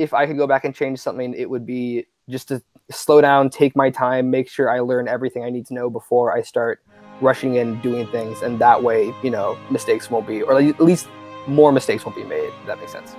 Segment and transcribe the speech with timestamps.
[0.00, 3.50] if I could go back and change something, it would be just to slow down,
[3.50, 6.80] take my time, make sure I learn everything I need to know before I start
[7.20, 11.06] rushing in doing things, and that way, you know, mistakes won't be, or at least
[11.46, 12.48] more mistakes won't be made.
[12.48, 13.14] If that makes sense.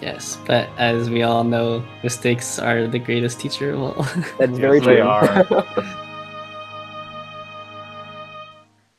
[0.00, 4.02] Yes, but as we all know, mistakes are the greatest teacher of all.
[4.38, 5.02] That's Yes, very they true.
[5.02, 5.44] are.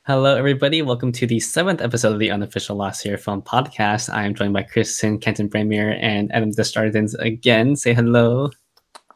[0.06, 0.82] Hello, everybody.
[0.82, 4.14] Welcome to the seventh episode of the Unofficial La Sierra Film Podcast.
[4.14, 7.78] I am joined by Kristen Kenton Bramier and Adam Desjardins again.
[7.78, 8.50] Say hello.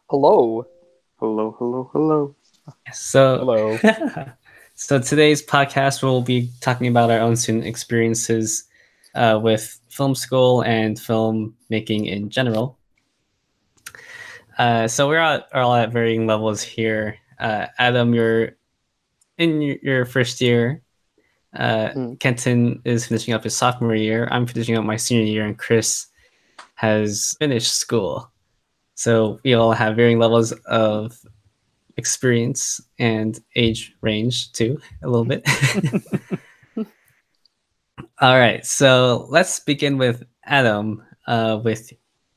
[0.09, 0.65] Hello.
[1.19, 2.35] Hello, hello, hello.
[2.93, 3.77] So, Hello.
[4.75, 8.63] so today's podcast we'll be talking about our own student experiences
[9.13, 12.79] uh, with film school and film making in general.
[14.57, 17.17] Uh, so we're at, are all at varying levels here.
[17.41, 18.55] Uh, Adam, you're
[19.37, 20.81] in your, first year.
[21.55, 22.19] Uh, Mm.
[22.19, 24.27] Kenton is finishing up his sophomore year.
[24.31, 26.07] I'm finishing up my senior year, and Chris
[26.75, 28.31] has finished school.
[28.95, 31.17] So we all have varying levels of
[31.97, 35.47] experience and age range too, a little bit.
[38.19, 41.91] All right, so let's begin with Adam, uh, with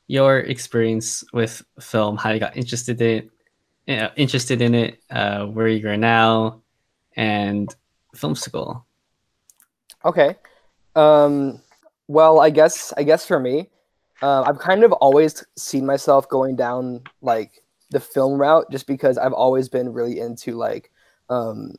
[0.06, 3.30] your experience with film, how you got interested in
[3.86, 6.62] it, uh, interested in it, uh, where you are now,
[7.16, 7.74] and
[8.14, 8.84] film school.
[10.04, 10.36] Okay.
[10.96, 11.60] Um,
[12.08, 13.68] well, I guess I guess for me,
[14.22, 19.18] uh, I've kind of always seen myself going down like the film route, just because
[19.18, 20.90] I've always been really into like,
[21.28, 21.74] um,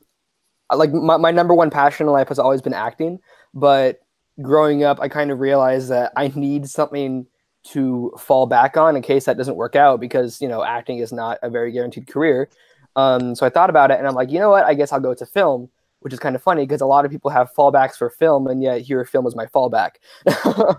[0.73, 3.19] like my, my number one passion in life has always been acting.
[3.53, 3.99] But
[4.41, 7.27] growing up, I kind of realized that I need something
[7.63, 11.11] to fall back on in case that doesn't work out, because you know acting is
[11.11, 12.49] not a very guaranteed career.
[12.95, 14.65] Um, so I thought about it, and I'm like, you know what?
[14.65, 15.69] I guess I'll go to film
[16.01, 18.61] which is kind of funny because a lot of people have fallbacks for film, and
[18.61, 19.95] yet here film was my fallback.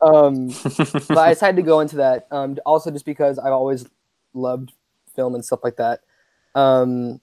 [0.00, 0.48] um,
[1.08, 2.26] but I decided to go into that.
[2.30, 3.86] Um, also, just because I've always
[4.32, 4.72] loved
[5.14, 6.00] film and stuff like that.
[6.54, 7.20] Um,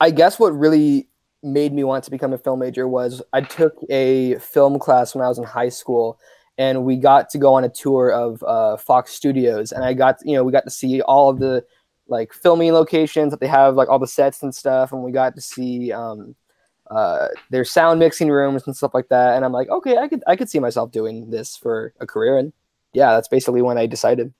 [0.00, 1.08] I guess what really
[1.42, 5.24] made me want to become a film major was I took a film class when
[5.24, 6.18] I was in high school,
[6.58, 10.16] and we got to go on a tour of uh, Fox Studios, and I got
[10.24, 11.64] you know we got to see all of the
[12.10, 15.34] like filming locations that they have, like all the sets and stuff, and we got
[15.36, 15.92] to see.
[15.92, 16.34] Um,
[16.90, 19.36] uh, their sound mixing rooms and stuff like that.
[19.36, 22.36] And I'm like, okay, I could I could see myself doing this for a career.
[22.36, 22.52] And
[22.92, 24.34] yeah, that's basically when I decided.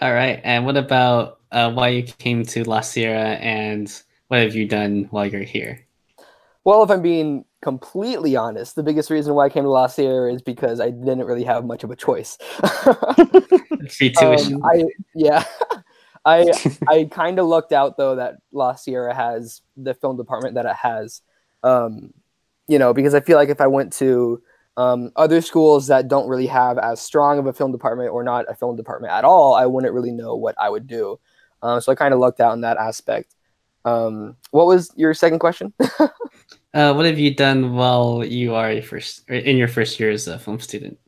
[0.00, 3.90] All right, and what about uh, why you came to La Sierra, and
[4.28, 5.87] what have you done while you're here?
[6.68, 10.30] Well, if I'm being completely honest, the biggest reason why I came to La Sierra
[10.30, 12.36] is because I didn't really have much of a choice.
[14.20, 14.84] Um, I
[15.14, 15.44] yeah.
[16.26, 16.52] I
[16.86, 20.76] I kind of lucked out though that La Sierra has the film department that it
[20.76, 21.22] has,
[21.62, 22.12] um,
[22.66, 24.42] you know, because I feel like if I went to
[24.76, 28.44] um, other schools that don't really have as strong of a film department or not
[28.46, 31.18] a film department at all, I wouldn't really know what I would do.
[31.62, 33.34] Um, so I kind of lucked out in that aspect.
[33.86, 35.72] Um, what was your second question?
[36.74, 40.28] Uh, what have you done while you are a first in your first year as
[40.28, 40.98] a film student?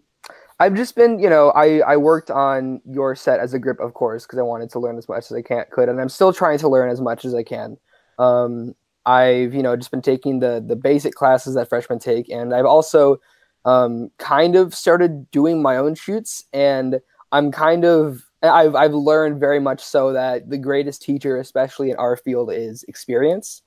[0.59, 3.94] I've just been, you know, I, I worked on your set as a grip, of
[3.94, 6.32] course, because I wanted to learn as much as I can could, and I'm still
[6.32, 7.78] trying to learn as much as I can.
[8.19, 8.75] Um,
[9.06, 12.66] I've, you know, just been taking the the basic classes that freshmen take, and I've
[12.66, 13.21] also
[13.65, 17.00] um, kind of started doing my own shoots, and
[17.32, 21.97] I'm kind of I've I've learned very much so that the greatest teacher, especially in
[21.97, 23.62] our field, is experience.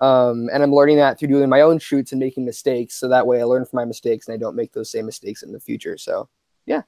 [0.00, 3.26] Um, and I'm learning that through doing my own shoots and making mistakes, so that
[3.26, 5.60] way I learn from my mistakes and I don't make those same mistakes in the
[5.60, 5.96] future.
[5.98, 6.28] So
[6.66, 6.82] Yeah,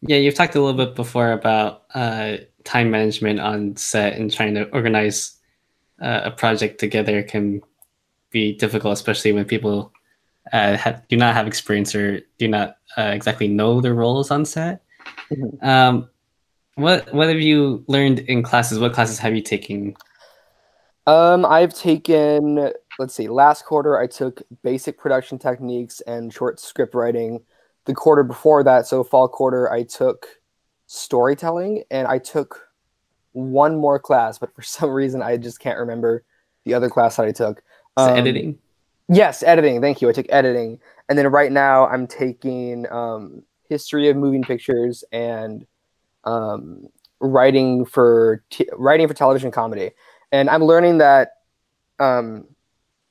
[0.00, 4.54] Yeah, you've talked a little bit before about uh, time management on set and trying
[4.54, 5.36] to organize
[6.02, 7.62] uh, a project together can
[8.30, 9.92] be difficult, especially when people
[10.52, 14.44] uh, have, do not have experience or do not uh, exactly know their roles on
[14.44, 14.82] set.
[15.30, 15.62] Mhm.
[15.62, 16.08] Um,
[16.74, 18.78] what what have you learned in classes?
[18.78, 19.96] What classes have you taken?
[21.06, 26.94] Um, I've taken, let's see, last quarter I took basic production techniques and short script
[26.94, 27.42] writing.
[27.84, 30.26] The quarter before that, so fall quarter, I took
[30.86, 32.68] storytelling and I took
[33.32, 36.24] one more class, but for some reason I just can't remember
[36.64, 37.62] the other class that I took.
[37.96, 38.58] Um, editing?
[39.08, 39.80] Yes, editing.
[39.80, 40.08] Thank you.
[40.08, 45.64] I took editing, and then right now I'm taking um, history of moving pictures and
[46.24, 46.88] um,
[47.20, 49.92] writing for t- writing for television comedy.
[50.32, 51.30] And I'm learning that
[51.98, 52.46] um,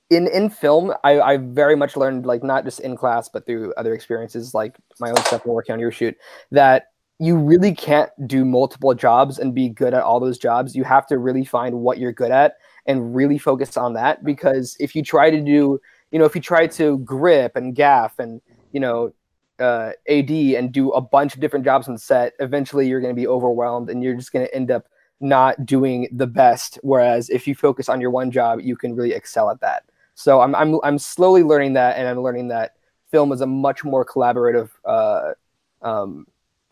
[0.10, 3.74] in in film, I, I very much learned like not just in class but through
[3.76, 6.16] other experiences, like my own stuff and working on your shoot,
[6.52, 6.88] that
[7.20, 10.76] you really can't do multiple jobs and be good at all those jobs.
[10.76, 14.76] You have to really find what you're good at and really focus on that because
[14.80, 15.80] if you try to do
[16.12, 18.42] you know if you try to grip and gaff and
[18.72, 19.12] you know
[19.60, 23.20] uh, AD and do a bunch of different jobs on set, eventually you're going to
[23.20, 24.88] be overwhelmed and you're just going to end up
[25.20, 26.80] not doing the best.
[26.82, 29.84] Whereas if you focus on your one job, you can really excel at that.
[30.16, 32.76] So I'm I'm I'm slowly learning that, and I'm learning that
[33.12, 35.34] film is a much more collaborative, uh,
[35.82, 36.26] um,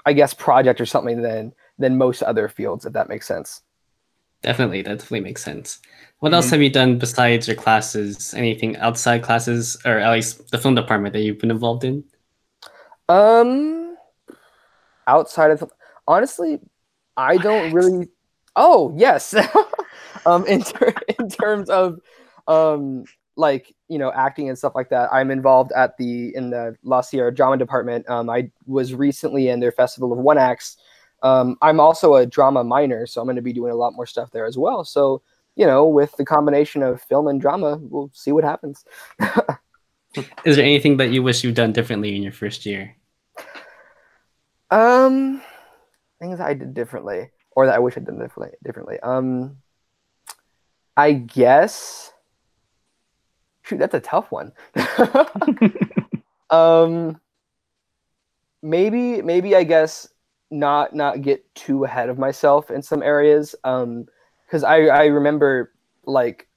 [0.06, 2.86] I guess, project or something than than most other fields.
[2.86, 3.62] If that makes sense.
[4.42, 5.80] Definitely, that definitely makes sense.
[6.20, 6.36] What mm-hmm.
[6.36, 8.34] else have you done besides your classes?
[8.34, 12.04] Anything outside classes, or at least the film department that you've been involved in?
[13.10, 13.98] Um,
[15.08, 15.70] outside of
[16.08, 16.60] honestly,
[17.18, 18.08] I don't really.
[18.56, 19.36] Oh yes,
[20.26, 22.00] um, in ter- in terms of
[22.48, 23.06] um
[23.36, 27.02] like you know acting and stuff like that i'm involved at the in the la
[27.02, 28.08] sierra drama department.
[28.10, 30.78] Um, i was recently in their festival of one acts.
[31.24, 34.06] Um, i'm also a drama minor so i'm going to be doing a lot more
[34.06, 34.84] stuff there as well.
[34.84, 35.22] So
[35.56, 38.86] you know with the combination of film and drama we'll see what happens.
[40.46, 42.96] Is there anything that you wish you'd done differently in your first year?
[44.70, 45.42] Um
[46.20, 49.58] things i did differently or that i wish i'd done differently differently um
[50.98, 52.14] i guess
[53.64, 54.52] Shoot, that's a tough one.
[56.50, 57.20] um,
[58.62, 60.08] maybe, maybe I guess
[60.52, 63.56] not not get too ahead of myself in some areas.
[63.64, 64.06] Um,
[64.46, 65.74] because I I remember
[66.06, 66.48] like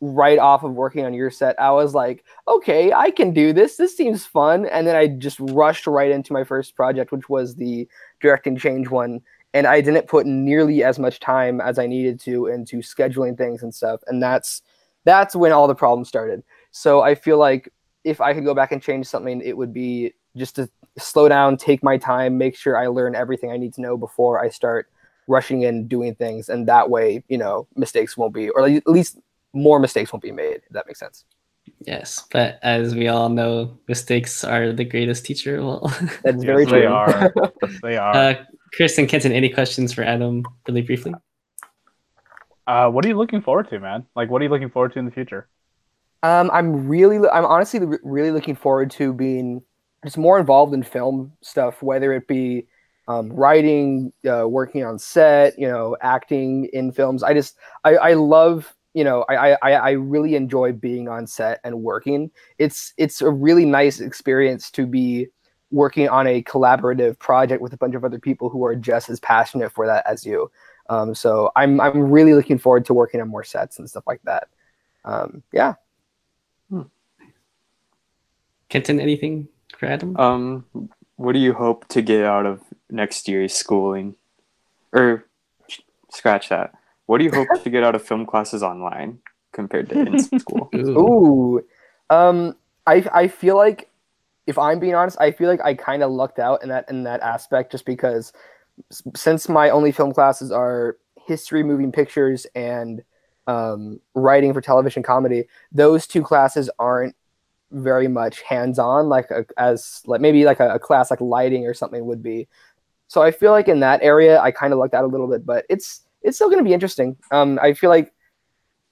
[0.00, 3.76] right off of working on your set, I was like, okay, I can do this.
[3.76, 4.66] This seems fun.
[4.66, 7.88] And then I just rushed right into my first project, which was the
[8.20, 9.22] directing change one.
[9.54, 13.62] And I didn't put nearly as much time as I needed to into scheduling things
[13.62, 14.02] and stuff.
[14.06, 14.60] And that's
[15.04, 16.42] that's when all the problems started.
[16.72, 17.72] So I feel like
[18.02, 20.68] if I could go back and change something, it would be just to
[20.98, 24.42] slow down, take my time, make sure I learn everything I need to know before
[24.42, 24.88] I start
[25.26, 26.48] rushing in doing things.
[26.48, 29.18] And that way, you know, mistakes won't be, or at least
[29.52, 31.24] more mistakes won't be made, if that makes sense.
[31.80, 35.62] Yes, but as we all know, mistakes are the greatest teacher.
[35.62, 35.86] Well,
[36.22, 36.80] that's yes, very true.
[36.80, 37.32] They are.
[37.82, 38.14] they are.
[38.14, 38.34] Uh,
[38.76, 41.14] Chris and Kenton, any questions for Adam, really briefly?
[42.66, 44.06] Uh, what are you looking forward to, man?
[44.16, 45.48] Like, what are you looking forward to in the future?
[46.22, 49.62] Um, I'm really, I'm honestly really looking forward to being
[50.04, 52.66] just more involved in film stuff, whether it be
[53.06, 57.22] um, writing, uh, working on set, you know, acting in films.
[57.22, 61.60] I just, I, I love, you know, I, I, I really enjoy being on set
[61.64, 62.30] and working.
[62.58, 65.28] It's, it's a really nice experience to be
[65.70, 69.20] working on a collaborative project with a bunch of other people who are just as
[69.20, 70.50] passionate for that as you.
[70.88, 74.20] Um, so I'm I'm really looking forward to working on more sets and stuff like
[74.24, 74.48] that.
[75.04, 75.74] Um, yeah.
[76.70, 76.82] Hmm.
[78.68, 80.16] Kenton, anything for Adam?
[80.16, 80.64] Um,
[81.16, 84.14] what do you hope to get out of next year's schooling?
[84.92, 85.26] Or
[86.10, 86.74] scratch that.
[87.06, 89.18] What do you hope to get out of film classes online
[89.52, 90.70] compared to in school?
[90.74, 90.98] Ooh.
[90.98, 91.66] Ooh.
[92.10, 92.56] Um,
[92.86, 93.90] I I feel like
[94.46, 97.04] if I'm being honest, I feel like I kind of lucked out in that in
[97.04, 98.32] that aspect just because
[99.14, 100.96] since my only film classes are
[101.26, 103.02] history, moving pictures, and
[103.46, 107.14] um, writing for television comedy, those two classes aren't
[107.70, 111.74] very much hands-on, like a, as like maybe like a, a, class like lighting or
[111.74, 112.48] something would be.
[113.08, 115.44] So I feel like in that area, I kind of lucked out a little bit,
[115.44, 117.16] but it's it's still going to be interesting.
[117.30, 118.12] Um, I feel like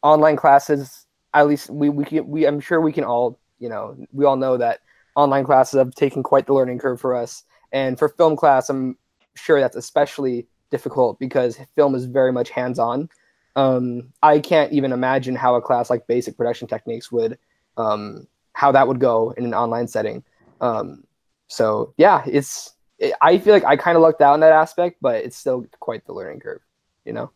[0.02, 3.96] online classes, at least we we can, we I'm sure we can all you know
[4.12, 4.80] we all know that
[5.16, 7.44] online classes have taken quite the learning curve for us.
[7.72, 8.96] And for film class, I'm
[9.34, 13.08] sure that's especially difficult because film is very much hands on.
[13.56, 17.38] Um, I can't even imagine how a class like basic production techniques would,
[17.76, 20.24] um, how that would go in an online setting.
[20.60, 21.04] Um,
[21.48, 24.98] so yeah, it's, it, I feel like I kind of lucked out in that aspect,
[25.02, 26.60] but it's still quite the learning curve,
[27.04, 27.30] you know?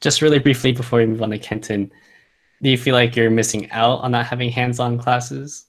[0.00, 1.92] Just really briefly before we move on to Kenton,
[2.62, 5.66] do you feel like you're missing out on not having hands-on classes?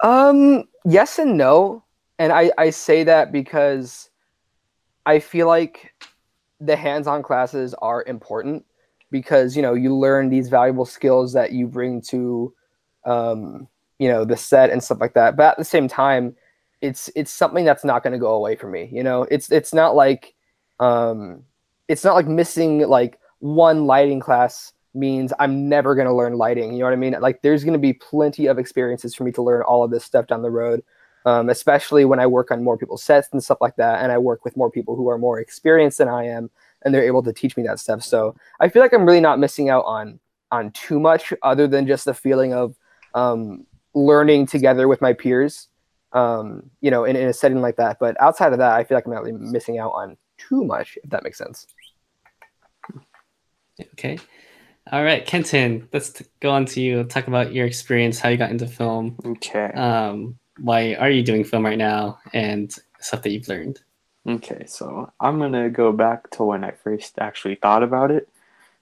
[0.00, 1.84] Um, yes and no.
[2.18, 4.10] And I, I say that because
[5.06, 5.94] I feel like
[6.60, 8.64] the hands-on classes are important
[9.10, 12.52] because you know you learn these valuable skills that you bring to
[13.04, 13.68] um,
[13.98, 15.36] you know the set and stuff like that.
[15.36, 16.36] But at the same time,
[16.80, 18.88] it's it's something that's not going to go away from me.
[18.92, 20.34] You know, it's it's not like
[20.80, 21.44] um,
[21.88, 26.72] it's not like missing like one lighting class means I'm never going to learn lighting.
[26.72, 27.16] You know what I mean?
[27.20, 30.04] Like there's going to be plenty of experiences for me to learn all of this
[30.04, 30.82] stuff down the road.
[31.26, 34.18] Um, especially when I work on more people's sets and stuff like that, and I
[34.18, 36.48] work with more people who are more experienced than I am,
[36.82, 38.02] and they're able to teach me that stuff.
[38.02, 40.20] So I feel like I'm really not missing out on
[40.52, 42.76] on too much, other than just the feeling of
[43.14, 45.68] um, learning together with my peers.
[46.12, 47.98] Um, you know, in, in a setting like that.
[47.98, 50.96] But outside of that, I feel like I'm not really missing out on too much,
[51.04, 51.66] if that makes sense.
[53.80, 54.18] Okay.
[54.90, 57.04] All right, Kenton, let's t- go on to you.
[57.04, 59.16] Talk about your experience, how you got into film.
[59.24, 59.66] Okay.
[59.72, 63.80] Um, why are you doing film right now, and stuff that you've learned.
[64.26, 68.28] Okay, so I'm gonna go back to when I first actually thought about it,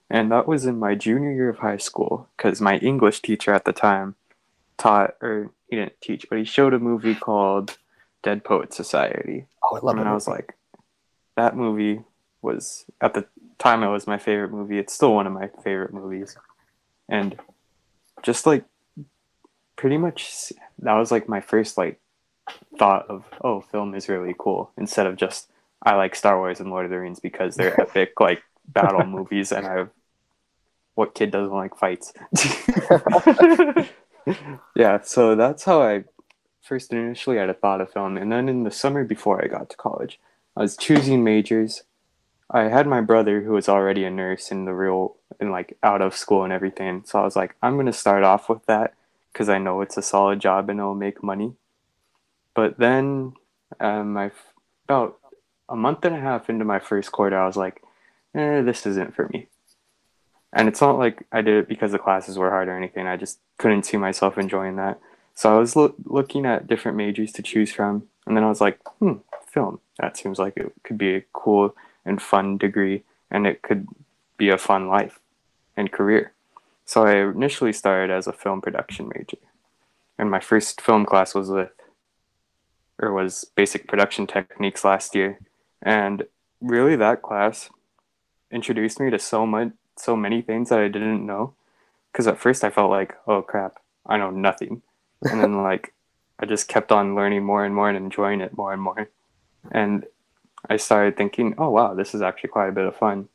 [0.09, 3.65] and that was in my junior year of high school because my English teacher at
[3.65, 4.15] the time
[4.77, 7.77] taught, or he didn't teach, but he showed a movie called
[8.23, 9.99] Dead Poet Society, Oh, I love it.
[9.99, 10.11] and it.
[10.11, 10.55] I was like,
[11.35, 12.01] that movie
[12.41, 13.25] was at the
[13.59, 14.77] time it was my favorite movie.
[14.77, 16.37] It's still one of my favorite movies,
[17.09, 17.37] and
[18.23, 18.65] just like
[19.75, 21.99] pretty much that was like my first like
[22.77, 25.49] thought of oh film is really cool instead of just
[25.83, 29.51] I like Star Wars and Lord of the Rings because they're epic like battle movies
[29.51, 29.85] and I
[30.95, 32.13] what kid doesn't like fights?
[34.75, 36.03] Yeah so that's how I
[36.61, 38.17] first initially had a thought of film.
[38.17, 40.19] And then in the summer before I got to college
[40.57, 41.83] I was choosing majors
[42.49, 46.01] I had my brother who was already a nurse in the real in like out
[46.01, 48.93] of school and everything so I was like I'm gonna start off with that
[49.31, 51.53] because I know it's a solid job and it'll make money
[52.57, 53.33] but then
[53.79, 54.31] um, I
[54.87, 55.19] about
[55.69, 57.83] a month and a half into my first quarter, I was like,
[58.33, 59.47] eh, this isn't for me.
[60.53, 63.05] And it's not like I did it because the classes were hard or anything.
[63.05, 64.99] I just couldn't see myself enjoying that.
[65.35, 68.07] So I was lo- looking at different majors to choose from.
[68.25, 69.79] And then I was like, hmm, film.
[69.99, 71.75] That seems like it could be a cool
[72.07, 73.03] and fun degree.
[73.29, 73.87] And it could
[74.37, 75.19] be a fun life
[75.75, 76.33] and career.
[76.85, 79.37] So I initially started as a film production major.
[80.17, 81.71] And my first film class was with
[82.99, 85.39] or was basic production techniques last year
[85.81, 86.23] and
[86.61, 87.69] really that class
[88.51, 91.53] introduced me to so much so many things that i didn't know
[92.11, 94.81] because at first i felt like oh crap i know nothing
[95.23, 95.93] and then like
[96.39, 99.09] i just kept on learning more and more and enjoying it more and more
[99.71, 100.05] and
[100.69, 103.27] i started thinking oh wow this is actually quite a bit of fun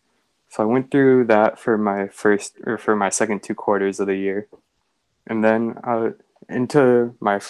[0.48, 4.06] so i went through that for my first or for my second two quarters of
[4.06, 4.48] the year
[5.26, 6.10] and then uh,
[6.48, 7.40] into my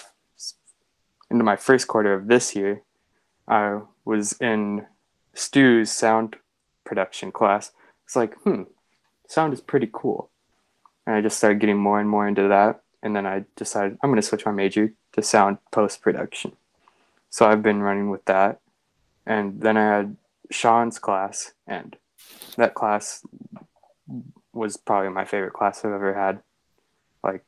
[1.32, 2.82] into my first quarter of this year,
[3.48, 4.86] I was in
[5.34, 6.36] Stu's sound
[6.84, 7.72] production class.
[8.04, 8.64] It's like, hmm,
[9.26, 10.28] sound is pretty cool.
[11.06, 12.82] And I just started getting more and more into that.
[13.02, 16.52] And then I decided I'm going to switch my major to sound post production.
[17.30, 18.60] So I've been running with that.
[19.26, 20.16] And then I had
[20.50, 21.96] Sean's class, and
[22.56, 23.24] that class
[24.52, 26.40] was probably my favorite class I've ever had.
[27.22, 27.44] Like,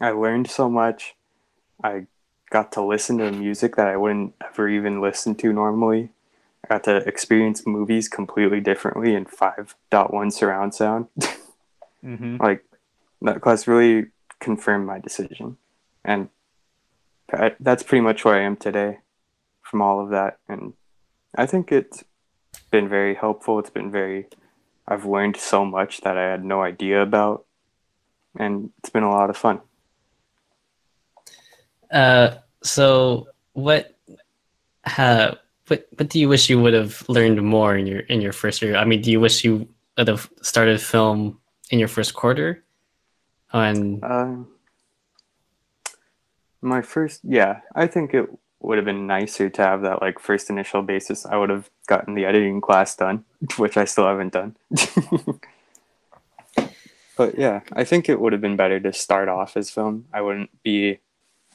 [0.00, 1.14] I learned so much.
[1.82, 2.06] I
[2.50, 6.10] got to listen to music that I wouldn't ever even listen to normally.
[6.64, 11.08] I got to experience movies completely differently in 5.1 surround sound.
[12.04, 12.36] Mm-hmm.
[12.36, 12.64] like
[13.22, 14.06] that class really
[14.38, 15.56] confirmed my decision.
[16.04, 16.28] And
[17.58, 18.98] that's pretty much where I am today
[19.70, 20.38] from all of that.
[20.48, 20.74] And
[21.36, 22.04] I think it's
[22.70, 23.58] been very helpful.
[23.58, 24.26] It's been very,
[24.86, 27.44] I've learned so much that I had no idea about.
[28.38, 29.60] And it's been a lot of fun.
[31.90, 33.94] Uh, so what,
[34.98, 35.34] uh,
[35.68, 38.62] what, what do you wish you would have learned more in your in your first
[38.62, 38.76] year?
[38.76, 42.62] I mean, do you wish you would have started film in your first quarter?
[43.52, 44.48] And Um,
[46.60, 48.28] my first, yeah, I think it
[48.66, 51.24] would have been nicer to have that like first initial basis.
[51.24, 53.24] I would have gotten the editing class done,
[53.56, 54.56] which I still haven't done.
[57.16, 60.06] but yeah, I think it would have been better to start off as film.
[60.12, 60.98] I wouldn't be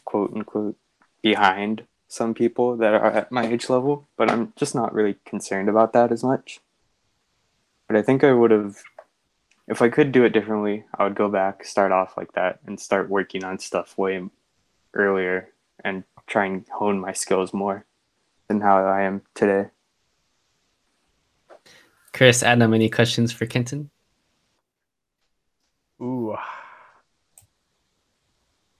[0.05, 0.77] quote unquote
[1.21, 5.67] behind some people that are at my age level, but I'm just not really concerned
[5.67, 6.61] about that as much.
[7.87, 8.83] But I think I would have
[9.67, 12.79] if I could do it differently, I would go back, start off like that, and
[12.79, 14.21] start working on stuff way
[14.93, 15.49] earlier
[15.83, 17.85] and try and hone my skills more
[18.47, 19.69] than how I am today.
[22.13, 23.89] Chris, Adam, any questions for Kenton?
[26.01, 26.35] Ooh.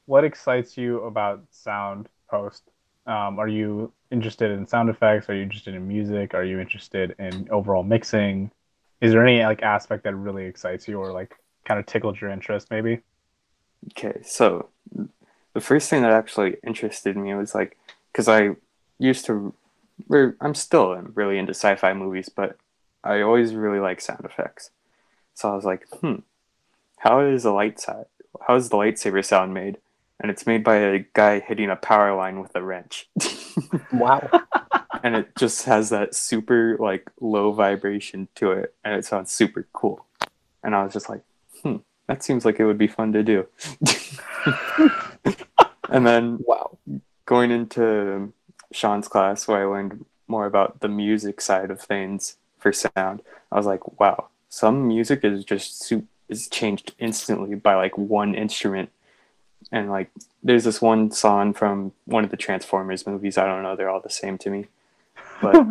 [0.05, 2.63] What excites you about sound post?
[3.05, 5.29] Um, are you interested in sound effects?
[5.29, 6.34] Are you interested in music?
[6.34, 8.51] Are you interested in overall mixing?
[9.01, 12.29] Is there any like aspect that really excites you or like kind of tickled your
[12.29, 13.01] interest maybe?
[13.98, 14.70] Okay, so
[15.53, 17.77] the first thing that actually interested me was like,
[18.12, 18.51] because I
[19.00, 19.53] used to,
[20.39, 22.58] I'm still really into sci fi movies, but
[23.03, 24.72] I always really like sound effects.
[25.34, 26.15] So I was like, hmm,
[26.98, 28.05] how is a light side?
[28.48, 29.77] How is the lightsaber sound made?
[30.20, 33.10] And it's made by a guy hitting a power line with a wrench.
[33.91, 34.29] Wow.
[35.03, 39.67] and it just has that super like low vibration to it and it sounds super
[39.74, 40.05] cool
[40.63, 41.22] and i was just like
[41.62, 41.77] hmm
[42.12, 43.48] that seems like it would be fun to do
[45.89, 46.77] and then Wow.
[47.25, 48.32] going into
[48.72, 53.56] sean's class where i learned more about the music side of things for sound i
[53.56, 55.91] was like wow some music is just
[56.32, 58.89] is changed instantly by like one instrument.
[59.72, 60.10] And like
[60.44, 63.38] there's this one song from one of the Transformers movies.
[63.38, 64.68] I don't know, they're all the same to me.
[65.41, 65.65] But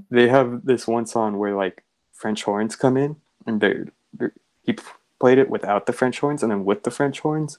[0.10, 4.32] they have this one song where like French horns come in and they're, they're
[4.64, 4.76] he
[5.18, 7.58] played it without the French horns and then with the French horns.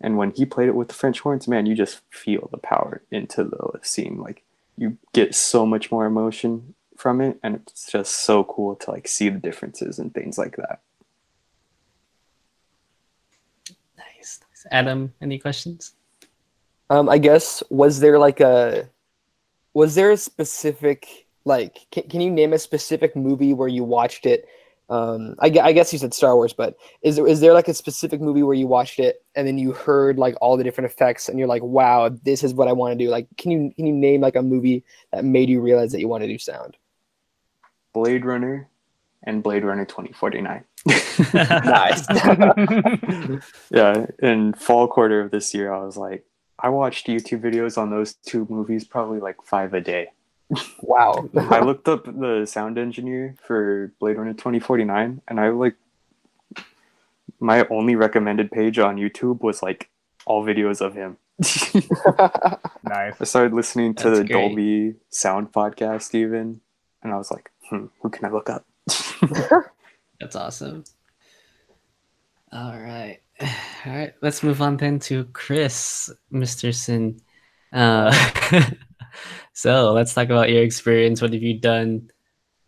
[0.00, 3.02] And when he played it with the French horns, man, you just feel the power
[3.10, 4.18] into the scene.
[4.18, 4.42] Like
[4.76, 9.08] you get so much more emotion from it, and it's just so cool to like
[9.08, 10.80] see the differences and things like that.
[13.96, 14.40] Nice.
[14.70, 15.92] Adam, any questions?
[16.90, 18.88] Um, I guess was there like a
[19.74, 24.26] was there a specific like can, can you name a specific movie where you watched
[24.26, 24.46] it
[24.88, 27.74] um I, I guess you said star wars but is there is there like a
[27.74, 31.28] specific movie where you watched it and then you heard like all the different effects
[31.28, 33.86] and you're like wow this is what i want to do like can you can
[33.86, 36.76] you name like a movie that made you realize that you want to do sound
[37.96, 38.68] Blade Runner
[39.22, 40.64] and Blade Runner 2049.
[41.34, 42.06] nice
[43.70, 46.26] yeah, in fall quarter of this year, I was like,
[46.58, 50.08] I watched YouTube videos on those two movies probably like five a day.
[50.80, 55.74] Wow I looked up the sound engineer for Blade Runner 2049, and I like
[57.40, 59.90] my only recommended page on YouTube was like
[60.24, 61.16] all videos of him.
[62.88, 63.20] Nice.
[63.20, 64.48] I started listening to That's the great.
[64.48, 66.60] Dolby Sound podcast even,
[67.02, 68.64] and I was like, hmm, who can I look up?
[70.20, 70.84] That's awesome.
[72.52, 73.18] All right.
[73.40, 74.14] All right.
[74.22, 77.20] Let's move on then to Chris Misterson.
[77.72, 78.14] Uh,
[79.56, 81.22] so let's talk about your experience.
[81.22, 82.10] What have you done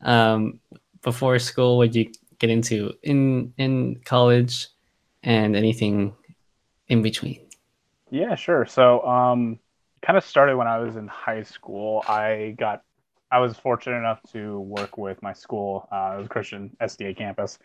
[0.01, 0.59] um,
[1.03, 1.77] before school?
[1.77, 4.69] What did you get into in in college,
[5.23, 6.15] and anything
[6.89, 7.47] in between?
[8.11, 8.65] Yeah, sure.
[8.65, 9.59] So, um,
[10.01, 12.03] kind of started when I was in high school.
[12.09, 12.85] I got,
[13.31, 15.87] I was fortunate enough to work with my school.
[15.93, 17.59] Uh, it was Christian SDA campus,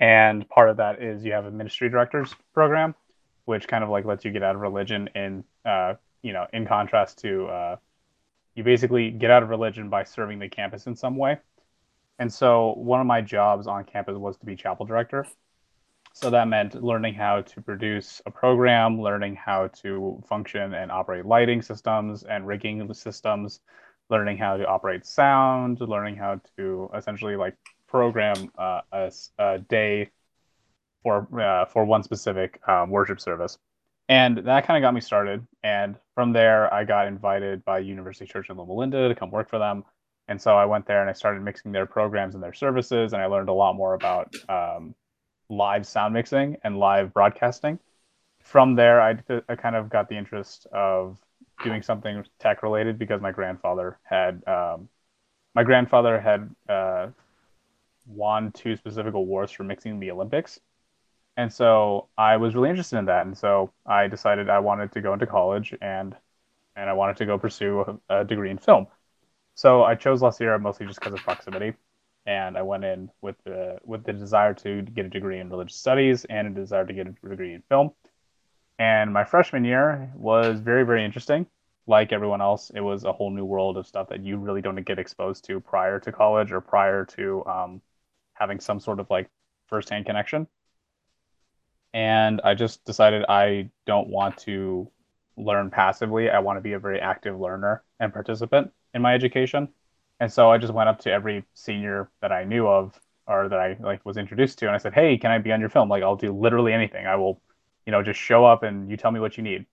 [0.00, 2.96] and part of that is you have a ministry directors program,
[3.44, 5.08] which kind of like lets you get out of religion.
[5.14, 7.76] In, uh, you know, in contrast to, uh,
[8.56, 11.38] you basically get out of religion by serving the campus in some way.
[12.18, 15.26] And so, one of my jobs on campus was to be chapel director.
[16.16, 21.26] So that meant learning how to produce a program, learning how to function and operate
[21.26, 23.60] lighting systems and rigging systems,
[24.08, 27.54] learning how to operate sound, learning how to essentially like
[27.86, 30.10] program uh, a, a day
[31.02, 33.58] for uh, for one specific um, worship service.
[34.08, 35.46] And that kind of got me started.
[35.62, 39.48] And from there, I got invited by University Church in Loma Linda to come work
[39.48, 39.84] for them.
[40.28, 43.22] And so I went there and I started mixing their programs and their services, and
[43.22, 44.94] I learned a lot more about um,
[45.48, 47.78] live sound mixing and live broadcasting.
[48.42, 51.18] From there, I, I kind of got the interest of
[51.62, 54.88] doing something tech related because my grandfather had um,
[55.54, 57.08] my grandfather had uh,
[58.06, 60.60] won two specific awards for mixing the Olympics,
[61.36, 65.00] and so I was really interested in that, and so I decided I wanted to
[65.00, 66.16] go into college and
[66.76, 68.86] and I wanted to go pursue a, a degree in film.
[69.54, 71.74] So I chose La Sierra mostly just because of proximity
[72.26, 75.76] and I went in with the with the desire to get a degree in religious
[75.76, 77.92] studies and a desire to get a degree in film.
[78.78, 81.46] And my freshman year was very very interesting.
[81.86, 84.82] Like everyone else, it was a whole new world of stuff that you really don't
[84.84, 87.82] get exposed to prior to college or prior to um,
[88.34, 89.28] having some sort of like
[89.68, 90.48] firsthand connection.
[91.96, 94.86] And I just decided I don't want to
[95.38, 96.28] learn passively.
[96.28, 99.70] I want to be a very active learner and participant in my education.
[100.20, 103.58] And so I just went up to every senior that I knew of or that
[103.58, 105.88] I like was introduced to and I said, "Hey, can I be on your film?
[105.88, 107.06] Like I'll do literally anything.
[107.06, 107.40] I will,
[107.86, 109.64] you know, just show up and you tell me what you need."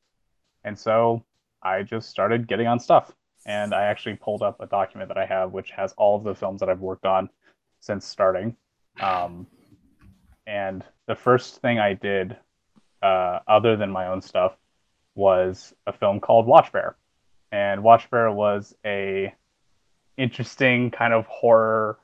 [0.63, 1.25] And so
[1.61, 3.11] I just started getting on stuff.
[3.45, 6.35] And I actually pulled up a document that I have which has all of the
[6.35, 7.29] films that I've worked on
[7.81, 8.55] since starting.
[9.01, 9.45] Um,
[10.47, 12.37] and the first thing I did
[13.01, 14.55] uh, other than my own stuff
[15.15, 16.95] was a film called Watch Bear.
[17.51, 19.33] And Watch Bear was a
[20.17, 21.99] interesting kind of horror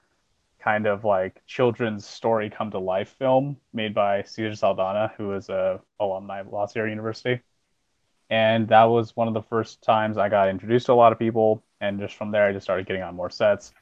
[0.59, 5.49] kind of like children's story come to life film made by Cesar Saldana, who is
[5.49, 7.41] a alumni of La Sierra University.
[8.29, 11.17] And that was one of the first times I got introduced to a lot of
[11.17, 11.63] people.
[11.81, 13.73] And just from there, I just started getting on more sets.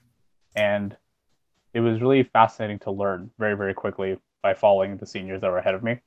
[0.55, 0.95] And
[1.73, 5.57] it was really fascinating to learn very, very quickly by following the seniors that were
[5.57, 5.99] ahead of me.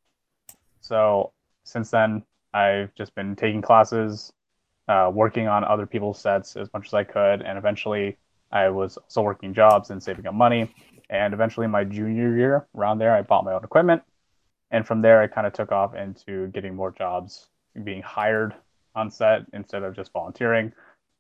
[0.81, 1.33] So
[1.65, 2.23] since then,
[2.55, 4.33] I've just been taking classes,
[4.89, 8.17] uh, working on other people's sets as much as I could, and eventually
[8.51, 10.75] I was also working jobs and saving up money.
[11.11, 14.03] And eventually, my junior year, around there, I bought my own equipment,
[14.71, 17.51] and from there, I kind of took off into getting more jobs,
[17.85, 18.55] being hired
[18.95, 20.73] on set instead of just volunteering.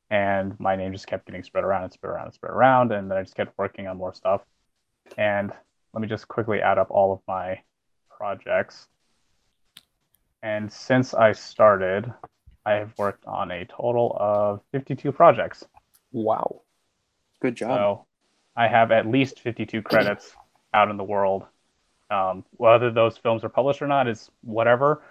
[0.08, 3.10] And my name just kept getting spread around and spread around and spread around, and
[3.10, 4.40] then I just kept working on more stuff.
[5.18, 5.52] And
[5.92, 7.60] let me just quickly add up all of my
[8.10, 8.86] projects.
[10.42, 12.12] And since I started,
[12.64, 15.64] I have worked on a total of 52 projects.
[16.12, 16.62] Wow.
[17.40, 17.70] Good job.
[17.70, 18.06] So
[18.56, 20.34] I have at least 52 credits
[20.72, 21.46] out in the world.
[22.10, 25.02] Um, whether those films are published or not is whatever.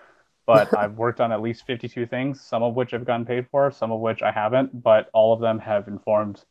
[0.46, 3.72] But I've worked on at least 52 things, some of which I've gotten paid for,
[3.72, 6.44] some of which I haven't, but all of them have informed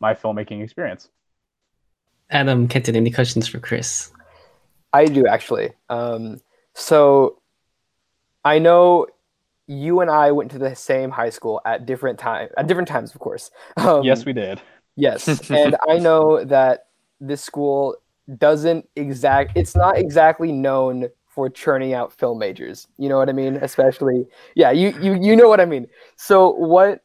[0.00, 1.10] my filmmaking experience.
[2.32, 4.10] Adam, Kenton, any questions for Chris?
[4.92, 5.70] I do actually.
[5.88, 6.40] Um,
[6.74, 7.38] so
[8.44, 9.06] I know
[9.66, 13.14] you and I went to the same high school at different time at different times,
[13.14, 13.50] of course.
[13.76, 14.60] Um, yes, we did.
[14.96, 16.86] Yes, and I know that
[17.20, 17.96] this school
[18.38, 19.52] doesn't exact.
[19.56, 22.88] It's not exactly known for churning out film majors.
[22.98, 23.56] You know what I mean?
[23.56, 25.86] Especially, yeah, you you you know what I mean.
[26.16, 27.02] So what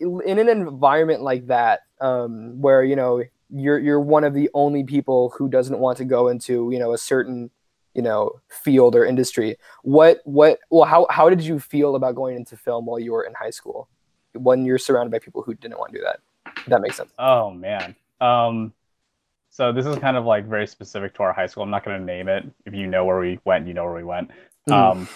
[0.00, 4.84] in an environment like that, um, where you know you're you're one of the only
[4.84, 7.50] people who doesn't want to go into you know a certain
[7.94, 12.36] you know field or industry what what well how how did you feel about going
[12.36, 13.88] into film while you were in high school
[14.34, 16.20] when you're surrounded by people who didn't want to do that
[16.58, 17.94] if that makes sense Oh man.
[18.20, 18.72] Um,
[19.50, 21.62] so this is kind of like very specific to our high school.
[21.62, 22.44] I'm not going to name it.
[22.66, 24.30] If you know where we went, you know where we went.
[24.68, 24.72] Mm.
[24.72, 25.08] Um,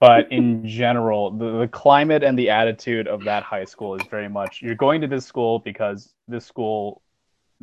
[0.00, 4.28] but in general, the, the climate and the attitude of that high school is very
[4.28, 7.02] much you're going to this school because this school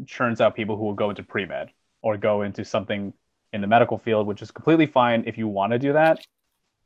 [0.06, 3.14] churns out people who will go into pre med or go into something
[3.54, 6.26] in the medical field, which is completely fine if you want to do that.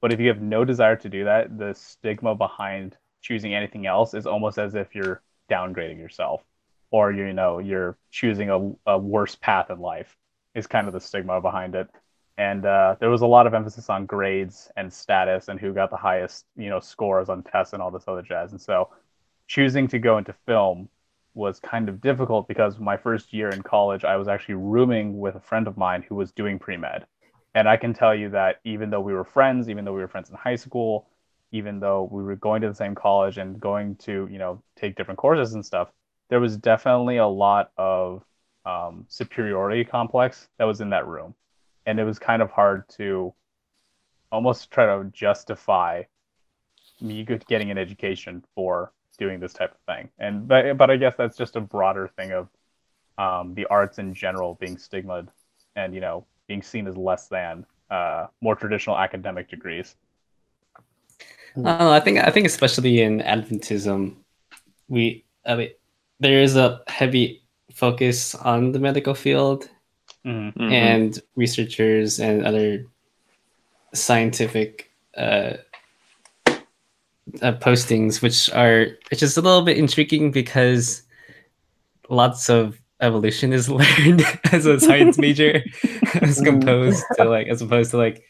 [0.01, 4.13] But if you have no desire to do that, the stigma behind choosing anything else
[4.13, 6.43] is almost as if you're downgrading yourself
[6.91, 10.15] or you know you're choosing a, a worse path in life
[10.53, 11.89] is kind of the stigma behind it
[12.37, 15.89] and uh, there was a lot of emphasis on grades and status and who got
[15.89, 18.89] the highest you know scores on tests and all this other jazz and so
[19.47, 20.87] choosing to go into film
[21.35, 25.35] was kind of difficult because my first year in college i was actually rooming with
[25.35, 27.05] a friend of mine who was doing pre-med.
[27.53, 30.07] And i can tell you that even though we were friends even though we were
[30.07, 31.07] friends in high school
[31.51, 34.95] even though we were going to the same college and going to you know take
[34.95, 35.89] different courses and stuff
[36.29, 38.23] there was definitely a lot of
[38.65, 41.35] um, superiority complex that was in that room.
[41.85, 43.33] And it was kind of hard to
[44.31, 46.03] almost try to justify
[46.99, 51.15] me getting an education for doing this type of thing and but, but i guess
[51.17, 52.47] that's just a broader thing of
[53.17, 55.31] um, the arts in general being stigmatized
[55.75, 59.95] and you know being seen as less than uh, more traditional academic degrees
[61.63, 64.15] Uh, I think I think especially in Adventism,
[64.89, 65.69] we I mean,
[66.19, 69.69] there is a heavy focus on the medical field
[70.25, 70.53] Mhm.
[70.55, 70.71] Mhm.
[70.71, 72.85] and researchers and other
[73.93, 75.53] scientific uh,
[77.41, 81.03] uh, postings, which are which is a little bit intriguing because
[82.09, 85.63] lots of evolution is learned as a science major,
[86.21, 86.45] as Mm.
[86.45, 88.23] composed to like as opposed to like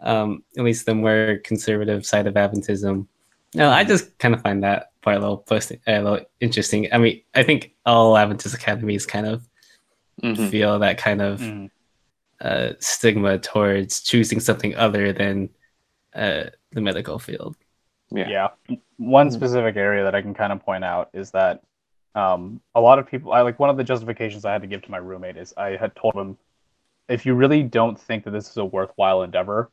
[0.00, 3.06] um, at least the more conservative side of Adventism.
[3.54, 6.88] No, I just kind of find that part a little posting a little interesting.
[6.92, 9.48] I mean, I think all Adventist academies kind of
[10.22, 10.50] Mhm.
[10.50, 11.70] feel that kind of Mhm.
[12.40, 15.48] uh, stigma towards choosing something other than
[16.14, 17.56] uh, the medical field.
[18.14, 18.28] Yeah.
[18.68, 18.76] Yeah.
[18.96, 19.32] One Mhm.
[19.32, 21.62] specific area that I can kind of point out is that
[22.14, 24.82] um, a lot of people, I like one of the justifications I had to give
[24.82, 26.38] to my roommate is I had told him,
[27.08, 29.72] if you really don't think that this is a worthwhile endeavor,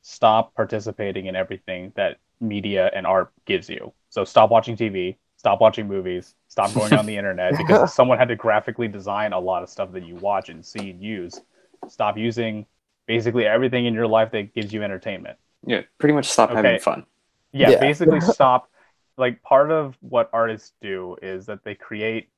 [0.00, 3.92] stop participating in everything that media and art gives you.
[4.08, 8.28] So stop watching TV, stop watching movies, stop going on the internet because someone had
[8.28, 11.40] to graphically design a lot of stuff that you watch and see and use.
[11.88, 12.64] Stop using
[13.06, 17.04] basically everything in your life that gives you entertainment Yeah, pretty much stop having fun.
[17.52, 17.78] Yeah, Yeah.
[17.78, 18.70] basically stop
[19.18, 22.28] like part of what artists do is that they create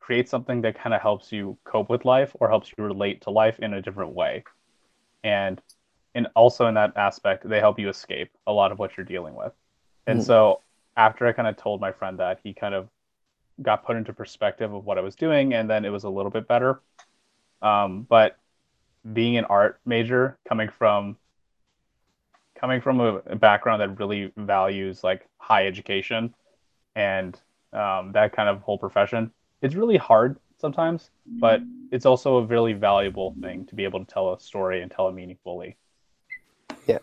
[0.00, 3.30] create something that kind of helps you cope with life or helps you relate to
[3.30, 4.44] life in a different way
[5.24, 5.60] and
[6.14, 9.34] and also in that aspect they help you escape a lot of what you're dealing
[9.34, 9.52] with
[10.06, 10.22] and Mhm.
[10.22, 10.60] so
[10.96, 12.88] after i kind of told my friend that he kind of
[13.62, 16.30] got put into perspective of what i was doing and then it was a little
[16.30, 16.82] bit better
[17.62, 18.38] um, but
[19.12, 21.16] being an art major coming from
[22.62, 26.34] coming from a, a background that really values like high education
[26.94, 27.40] and
[27.72, 32.74] um, that kind of whole profession it's really hard sometimes but it's also a really
[32.74, 35.76] valuable thing to be able to tell a story and tell it meaningfully
[36.86, 36.98] Yeah,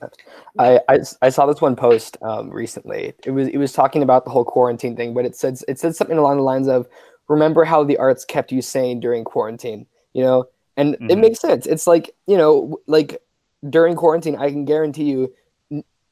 [0.58, 3.14] I, I, I saw this one post um, recently.
[3.26, 5.96] It was it was talking about the whole quarantine thing, but it said it said
[5.96, 6.88] something along the lines of,
[7.30, 10.46] "Remember how the arts kept you sane during quarantine." You know,
[10.76, 11.22] and it Mhm.
[11.22, 11.66] makes sense.
[11.66, 13.22] It's like you know, like
[13.70, 15.32] during quarantine, I can guarantee you, n-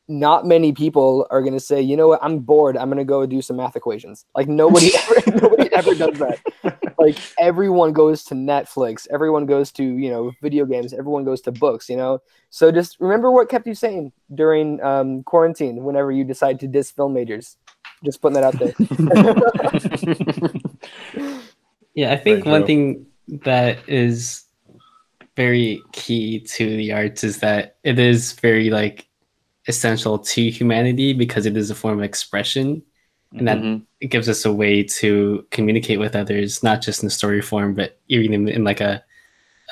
[0.08, 2.20] not many people are gonna say, "You know what?
[2.24, 2.78] I'm bored.
[2.78, 6.40] I'm gonna go do some math equations." Like nobody ever nobody ever does that.
[7.00, 11.52] like everyone goes to Netflix, everyone goes to you know video games, everyone goes to
[11.52, 12.20] books, you know.
[12.50, 15.84] So just remember what kept you sane during um, quarantine.
[15.84, 17.58] Whenever you decide to diss film majors,
[18.04, 18.74] just putting that out there.
[21.98, 24.44] Yeah, I think one thing that is
[25.36, 29.07] very key to the arts is that it is very like
[29.68, 32.82] essential to humanity because it is a form of expression
[33.34, 33.86] and that Mhm.
[34.00, 38.00] it gives us a way to communicate with others, not just in story form, but
[38.08, 39.04] even in, in like a,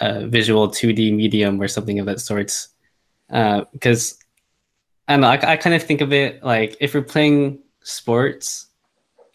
[0.02, 2.68] a visual 2D medium or something of that sorts.
[3.30, 4.20] Uh, because
[5.08, 8.68] I don't know, I, I kind of think of it like if you're playing sports,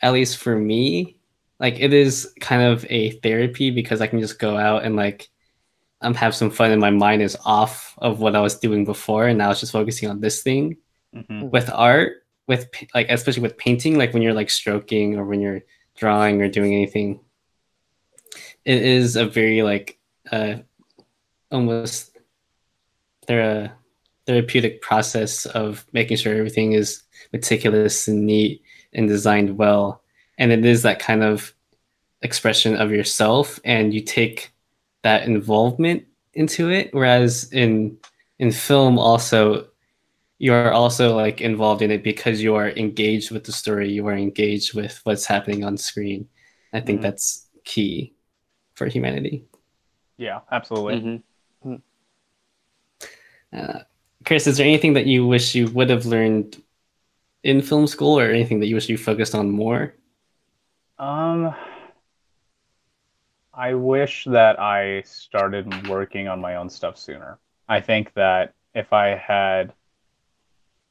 [0.03, 1.17] at least for me,
[1.59, 5.29] like it is kind of a therapy because I can just go out and like
[6.03, 9.27] um have some fun and my mind is off of what I was doing before
[9.27, 10.77] and now it's just focusing on this thing
[11.15, 11.51] Mhm.
[11.51, 15.63] with art with like especially with painting like when you're like stroking or when you're
[15.97, 17.21] drawing or doing anything
[18.65, 19.99] it is a very like
[20.33, 20.55] uh
[21.51, 22.17] almost
[23.29, 23.71] a
[24.27, 30.03] therapeutic process of making sure everything is meticulous and neat and designed well
[30.39, 31.53] and it is that kind of
[32.23, 34.53] expression of yourself and you take
[35.03, 37.97] that involvement into it whereas in
[38.39, 39.67] in film also
[40.39, 44.07] you are also like involved in it because you are engaged with the story you
[44.07, 46.29] are engaged with what's happening on screen
[46.73, 47.03] i think Mhm.
[47.03, 48.15] that's key
[48.75, 49.45] for humanity
[50.19, 51.23] Yeah, absolutely.
[51.65, 51.77] mm-hmm.
[53.53, 53.81] uh,
[54.25, 56.63] chris is there anything that you wish you would have learned
[57.43, 59.95] in film school or anything that you wish you focused on more
[60.99, 61.55] Um,
[63.61, 67.39] I wish that I started working on my own stuff sooner.
[67.69, 69.75] I think that if I had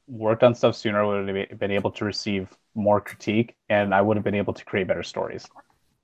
[0.06, 4.00] worked on stuff sooner, I would have been able to receive more critique and I
[4.00, 5.48] would have been able to create better stories.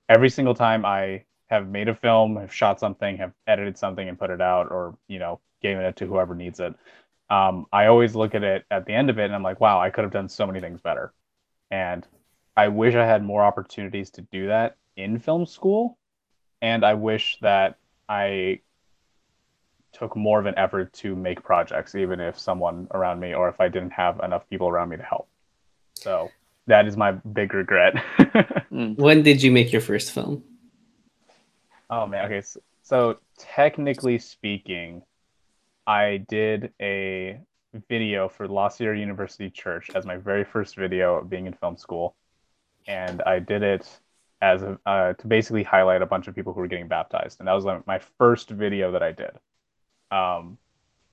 [0.09, 4.19] Every single time I have made a film, have shot something, have edited something and
[4.19, 6.75] put it out, or, you know, given it to whoever needs it,
[7.29, 9.79] um, I always look at it at the end of it and I'm like, wow,
[9.79, 11.13] I could have done so many things better.
[11.71, 12.05] And
[12.57, 15.97] I wish I had more opportunities to do that in film school.
[16.61, 17.77] And I wish that
[18.09, 18.61] I
[19.93, 23.59] took more of an effort to make projects, even if someone around me or if
[23.59, 25.27] I didn't have enough people around me to help.
[25.93, 26.29] So
[26.67, 27.95] that is my big regret.
[28.69, 28.97] Mm.
[28.97, 30.43] when did you make your first film
[31.89, 32.41] Oh man, okay.
[32.41, 35.03] So, so technically speaking,
[35.85, 37.39] I did a
[37.87, 41.77] video for La Sierra University Church as my very first video of being in film
[41.77, 42.15] school,
[42.87, 43.87] and I did it
[44.41, 47.47] as a, uh, to basically highlight a bunch of people who were getting baptized, and
[47.47, 49.31] that was like, my first video that I did.
[50.11, 50.57] Um,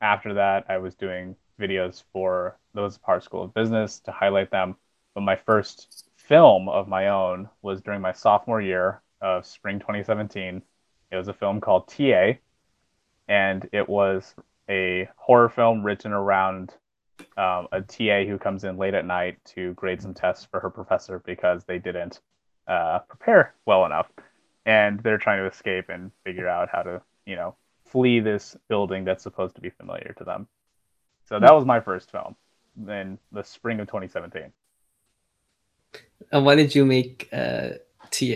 [0.00, 4.76] after that, I was doing videos for Zapara School of Business to highlight them,
[5.14, 10.62] but my first film of my own was during my sophomore year of spring 2017.
[11.10, 12.32] It was a film called TA,
[13.28, 14.34] and it was
[14.68, 16.74] a horror film written around
[17.36, 20.70] um, a TA who comes in late at night to grade some tests for her
[20.70, 22.20] professor because they didn't
[22.66, 24.08] uh, prepare well enough,
[24.66, 29.04] and they're trying to escape and figure out how to, you know, flee this building
[29.04, 30.48] that's supposed to be familiar to them.
[31.28, 32.36] So that was my first film
[32.88, 34.52] in the spring of 2017.
[36.32, 37.70] And why did you make uh,
[38.10, 38.26] ta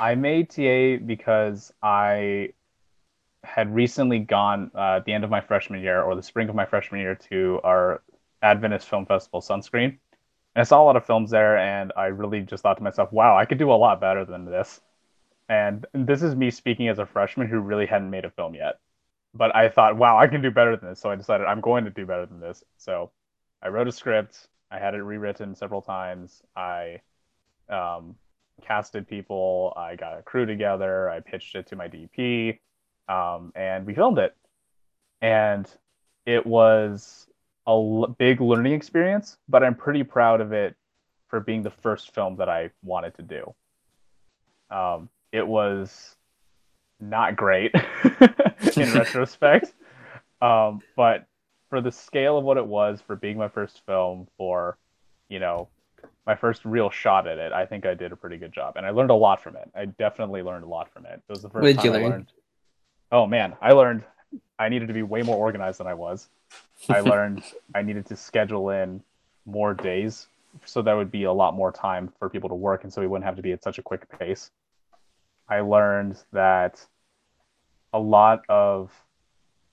[0.00, 2.52] I made TA because I
[3.44, 6.54] had recently gone uh, at the end of my freshman year or the spring of
[6.54, 8.02] my freshman year to our
[8.42, 9.98] Adventist Film Festival SONscreen.
[10.60, 13.36] I saw a lot of films there, and I really just thought to myself, wow,
[13.36, 14.80] I could do a lot better than this.
[15.48, 18.80] And this is me speaking as a freshman who really hadn't made a film yet.
[19.34, 21.00] But I thought, wow, I can do better than this.
[21.00, 22.64] So I decided I'm going to do better than this.
[22.76, 23.10] So
[23.62, 24.48] I wrote a script.
[24.70, 26.42] I had it rewritten several times.
[26.56, 27.00] I
[27.68, 28.16] um,
[28.62, 29.72] casted people.
[29.76, 31.08] I got a crew together.
[31.08, 32.58] I pitched it to my DP,
[33.08, 34.36] um, and we filmed it.
[35.20, 35.68] And
[36.26, 37.27] it was
[37.68, 40.76] a l- big learning experience, but I'm pretty proud of it
[41.28, 43.54] for being the first film that I wanted to do.
[44.70, 46.16] Um, it was
[47.00, 47.74] not great
[48.76, 49.74] in retrospect,
[50.42, 51.26] um, but
[51.70, 54.78] for the scale of what it was, for being my first film, for
[55.28, 55.68] you know
[56.26, 58.86] my first real shot at it, I think I did a pretty good job, and
[58.86, 59.70] I learned a lot from it.
[59.76, 61.22] I definitely learned a lot from it.
[61.28, 62.10] It was the first What did time you I learn?
[62.10, 62.32] learned.
[63.12, 64.04] Oh man, I learned
[64.58, 66.28] I needed to be way more organized than I was.
[66.88, 67.42] I learned
[67.74, 69.02] I needed to schedule in
[69.46, 70.28] more days
[70.64, 73.06] so there would be a lot more time for people to work, and so we
[73.06, 74.50] wouldn't have to be at such a quick pace.
[75.48, 76.84] I learned that
[77.92, 78.92] a lot of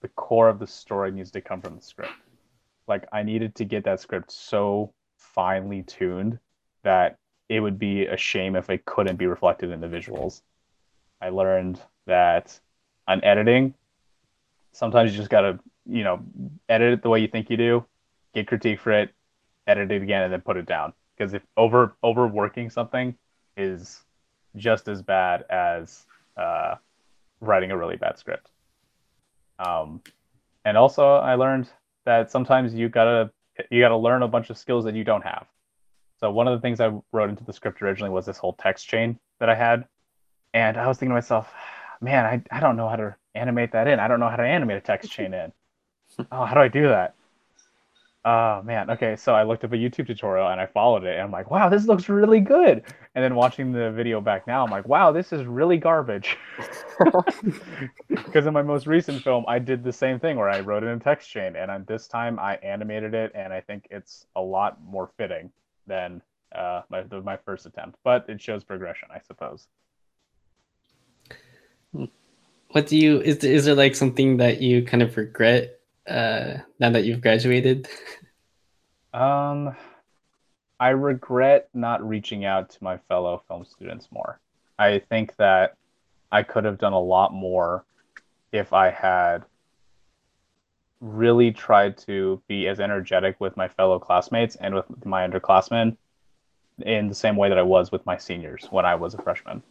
[0.02, 2.14] the core of the story needs to come from the script.
[2.88, 6.40] Like I needed to get that script so finely tuned
[6.84, 7.18] that
[7.50, 10.42] it would be a shame if it couldn't be reflected in the visuals.
[11.22, 12.60] I learned that
[13.08, 13.74] on editing,
[14.72, 16.20] sometimes you just gotta, you know,
[16.70, 17.86] edit it the way you think you do,
[18.34, 19.12] get critique for it,
[19.68, 20.94] edit it again, and then put it down.
[21.18, 23.16] Because if over overworking something
[23.56, 24.02] is
[24.56, 26.06] just as bad as
[26.38, 26.76] uh,
[27.40, 28.50] writing a really bad script.
[29.60, 30.02] Um,
[30.66, 31.70] and also, I learned
[32.06, 33.32] that sometimes you gotta
[33.70, 35.48] you gotta learn a bunch of skills that you don't have.
[36.20, 38.88] So one of the things I wrote into the script originally was this whole text
[38.88, 39.86] chain that I had,
[40.54, 41.52] and I was thinking to myself,
[42.02, 44.00] man, I, I don't know how to animate that in.
[44.00, 45.52] I don't know how to animate a text chain in.
[46.32, 47.16] Oh, how do I do that?
[48.26, 49.16] Oh man, okay.
[49.16, 51.70] So I looked up a YouTube tutorial and I followed it, and I'm like, wow,
[51.70, 52.82] this looks really good.
[53.14, 56.36] And then watching the video back now, I'm like, wow, this is really garbage.
[58.10, 60.88] Because in my most recent film, I did the same thing where I wrote it
[60.88, 64.84] in text chain, and this time I animated it, and I think it's a lot
[64.84, 65.52] more fitting
[65.86, 66.20] than
[66.56, 68.00] uh, my my first attempt.
[68.04, 69.68] But it shows progression, I suppose.
[72.72, 75.75] What do you is is there like something that you kind of regret
[76.08, 77.88] uh, now that you've graduated?
[79.14, 79.76] Um,
[80.80, 84.40] I regret not reaching out to my fellow film students more.
[84.78, 85.76] I think that
[86.32, 87.86] I could have done a lot more
[88.52, 89.46] if I had
[91.00, 95.96] really tried to be as energetic with my fellow classmates and with my underclassmen
[96.86, 99.64] in the same way that I was with my seniors when I was a freshman.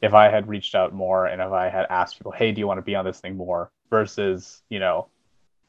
[0.00, 2.66] If I had reached out more and if I had asked people, hey, do you
[2.66, 3.70] want to be on this thing more?
[3.90, 5.08] Versus, you know,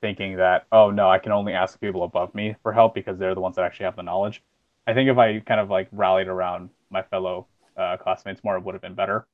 [0.02, 3.36] thinking that oh no i can only ask people above me for help because they're
[3.36, 4.44] the ones that actually have the knowledge.
[4.86, 8.64] I think if i kind of like rallied around my fellow uh, classmates more it
[8.64, 9.28] would have been better.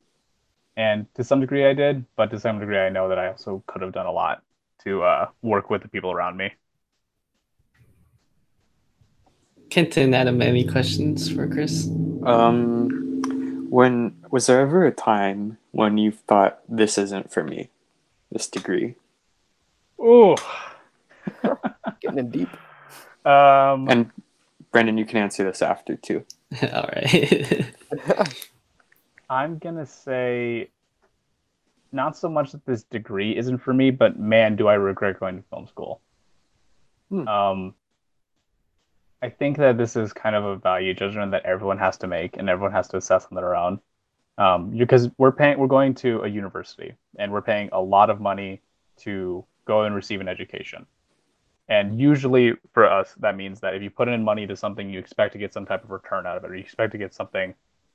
[0.76, 3.64] And to some degree i did but to some degree i know that i also
[3.68, 4.44] could have done a lot
[4.84, 6.52] to uh, work with the people around me.
[9.70, 11.88] Kenton adam any questions for chris.
[12.26, 13.04] Um
[13.70, 17.70] when was there ever a time when you thought this isn't for me
[18.32, 18.96] this degree
[20.00, 20.36] Oh,
[22.02, 22.50] Getting in deep.
[23.26, 24.12] um, and
[24.72, 26.26] brendon you can answer this after too
[26.74, 27.74] all right
[29.30, 30.70] I'm gonna say
[31.94, 35.38] not so much that this degree isn't for me, but man, do I regret going
[35.38, 36.02] to film school.
[37.10, 37.28] Hmm.
[37.28, 37.74] Um,
[39.22, 42.36] I think that this is kind of a value judgment that everyone has to make
[42.36, 43.80] and everyone has to assess on their own.
[44.38, 48.20] Um, because we're paying, we're going to a university and we're paying a lot of
[48.20, 48.62] money
[48.98, 50.86] to go and receive an education.
[51.70, 55.00] And usually for us, that means that if you put in money to something, you
[55.00, 57.14] expect to get some type of return out of it, or you expect to get
[57.14, 57.54] something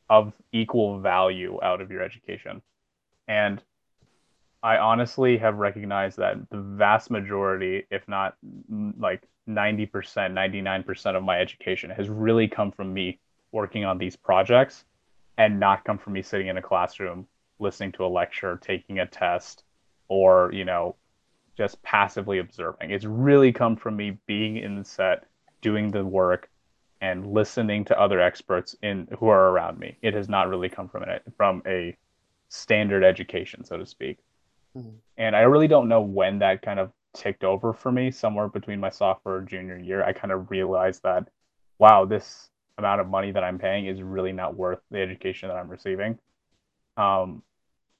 [0.09, 2.62] of equal value out of your education.
[3.26, 3.62] And
[4.62, 8.37] I honestly have recognized that the vast majority, if not
[8.72, 13.20] mm, like 90%, 99% of my education has really come from me
[13.52, 14.85] working on these projects
[15.37, 17.26] and not come from me sitting in a classroom
[17.61, 19.64] listening to a lecture, taking a test,
[20.09, 20.96] or, you know,
[21.58, 22.92] just passively observing.
[22.92, 25.24] It's really come from me being in the set,
[25.60, 26.48] doing the work,
[27.00, 29.96] and listening to other experts in who are around me.
[30.00, 31.96] It has not really come from it from a
[32.48, 34.18] standard education, so to speak.
[34.76, 34.98] Mhm.
[35.16, 38.12] And I really don't know when that kind of ticked over for me.
[38.12, 41.28] Somewhere between my sophomore and junior year, I kind of realized that,
[41.78, 45.56] wow, this amount of money that I'm paying is really not worth the education that
[45.56, 46.20] I'm receiving.
[46.96, 47.42] Um,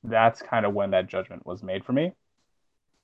[0.05, 2.15] that's kind of when that judgment was made for me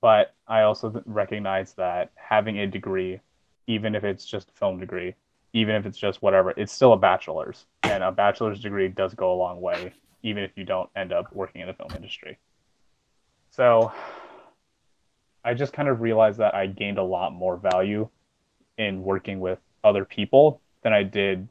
[0.05, 3.21] but I also recognize that having a degree,
[3.65, 5.15] even if it's just a film degree,
[5.53, 9.33] even if it's just whatever, it's still a bachelor's, and a bachelor's degree does go
[9.33, 9.91] a long way,
[10.21, 12.37] even if you don't end up working in the film industry.
[13.49, 13.91] So
[15.43, 18.07] I just kind of realized that I gained a lot more value
[18.77, 21.47] in working with other people than I did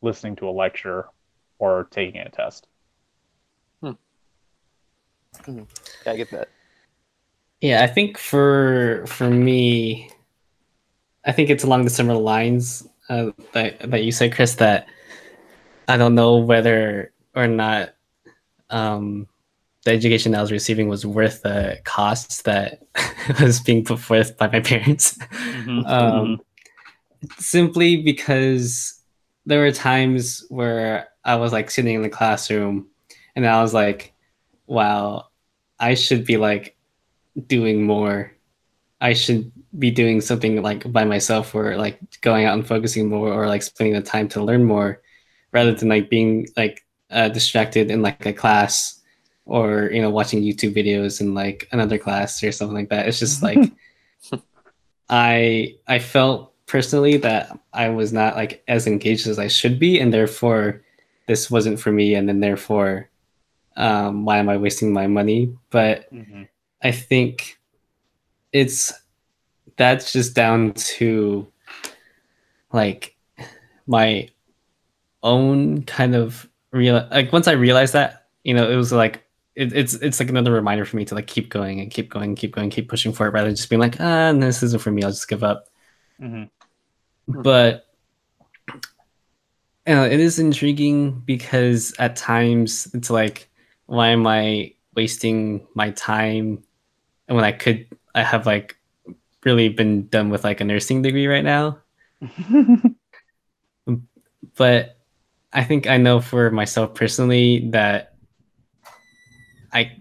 [0.00, 1.06] listening to a lecture
[1.58, 2.68] or taking a test.
[3.80, 3.90] Hmm.
[5.44, 5.62] Hmm.
[6.06, 6.50] Yeah, I get that.
[7.60, 10.10] Yeah, I think for for me,
[11.24, 14.56] I think it's along the similar lines uh, that that you said, Chris.
[14.56, 14.86] That
[15.88, 17.94] I don't know whether or not
[18.70, 19.26] um,
[19.84, 22.82] the education I was receiving was worth the costs that
[23.40, 25.18] was being put forth by my parents.
[25.86, 26.40] um,
[27.38, 29.00] simply because
[29.46, 32.88] there were times where I was like sitting in the classroom
[33.34, 34.12] and I was like,
[34.66, 35.28] wow,
[35.78, 36.75] I should be like
[37.46, 38.32] doing more.
[39.00, 43.30] I should be doing something like by myself or like going out and focusing more
[43.32, 45.02] or like spending the time to learn more
[45.52, 49.02] rather than like being like uh, distracted in like a class
[49.44, 53.06] or you know watching YouTube videos in like another class or something like that.
[53.06, 53.72] It's just like
[55.08, 60.00] I I felt personally that I was not like as engaged as I should be,
[60.00, 60.82] and therefore
[61.26, 63.08] this wasn't for me, and then therefore,
[63.76, 65.54] um, why am I wasting my money?
[65.70, 66.42] But Mm-hmm.
[66.86, 67.58] I think
[68.52, 68.92] it's
[69.76, 71.50] that's just down to
[72.72, 73.16] like
[73.88, 74.28] my
[75.20, 79.24] own kind of real like once I realized that, you know, it was like
[79.56, 82.36] it, it's it's like another reminder for me to like keep going and keep going,
[82.36, 84.92] keep going, keep pushing for it rather than just being like, ah, this isn't for
[84.92, 85.66] me, I'll just give up.
[86.20, 87.42] Mm-hmm.
[87.42, 87.86] But
[89.88, 93.50] you know, it is intriguing because at times it's like,
[93.86, 96.62] why am I wasting my time
[97.28, 98.76] and when I could I have like
[99.44, 101.78] really been done with like a nursing degree right now.
[104.56, 104.96] But
[105.52, 108.14] I think I know for myself personally that
[109.72, 109.96] I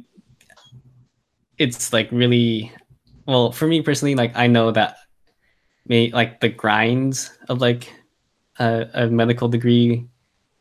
[1.57, 2.71] it's like really
[3.25, 4.97] well for me personally like I know that
[5.85, 7.93] may like the grinds of like
[8.59, 10.07] a, a medical degree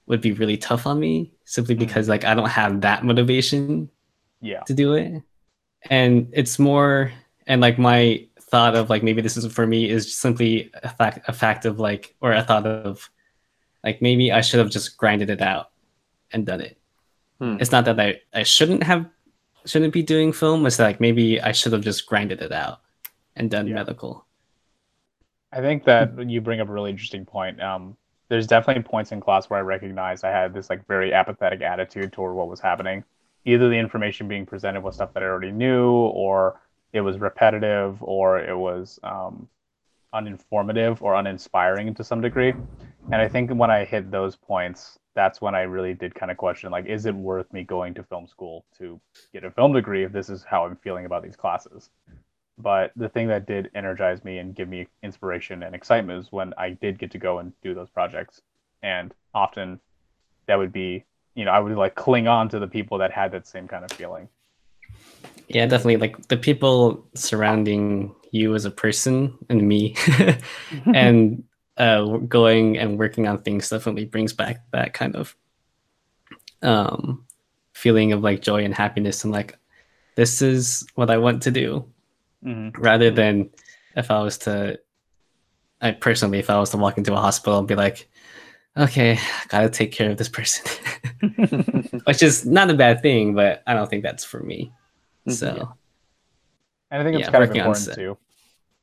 [0.06, 1.84] would be really tough on me simply mm-hmm.
[1.84, 3.90] because like I don't have that motivation
[4.40, 4.60] yeah.
[4.66, 5.22] to do it
[5.90, 7.12] and it's more
[7.46, 11.28] and like my thought of like maybe this isn't for me is simply a fact
[11.28, 13.10] a fact of like or a thought of
[13.82, 15.70] like maybe I should have just grinded it out
[16.32, 16.78] and done it.
[17.38, 17.56] Hmm.
[17.60, 19.06] It's not that I, I shouldn't have
[19.66, 22.80] shouldn't be doing film, it's like maybe I should have just grinded it out
[23.36, 23.74] and done Yeah.
[23.74, 24.26] medical.
[25.52, 27.62] I think that you bring up a really interesting point.
[27.62, 27.96] Um,
[28.28, 32.12] there's definitely points in class where I recognized I had this like very apathetic attitude
[32.12, 33.04] toward what was happening.
[33.44, 36.60] Either the information being presented was stuff that I already knew, or
[36.92, 39.48] it was repetitive, or it was um,
[40.14, 42.54] uninformative or uninspiring to some degree.
[43.12, 46.38] And I think when I hit those points, that's when I really did kind of
[46.38, 49.00] question like, is it worth me going to film school to
[49.32, 51.90] get a film degree if this is how I'm feeling about these classes?
[52.56, 56.54] But the thing that did energize me and give me inspiration and excitement is when
[56.56, 58.40] I did get to go and do those projects.
[58.82, 59.80] And often
[60.46, 61.04] that would be,
[61.34, 63.84] you know, I would like cling on to the people that had that same kind
[63.84, 64.28] of feeling.
[65.48, 65.96] Yeah, definitely.
[65.96, 69.96] Like the people surrounding you as a person and me
[70.94, 71.44] and
[71.76, 75.36] uh going and working on things definitely brings back that kind of
[76.62, 77.24] um
[77.72, 79.58] feeling of like joy and happiness and like
[80.16, 81.84] this is what I want to do.
[82.42, 83.50] Hmm rather than
[83.96, 84.78] if I was to
[85.80, 88.08] I personally if I was to walk into a hospital and be like
[88.76, 89.18] okay
[89.48, 90.64] gotta take care of this person
[92.04, 94.72] which is not a bad thing but I don't think that's for me
[95.28, 95.76] so
[96.90, 98.18] And I think it's Yeah, kind of important too.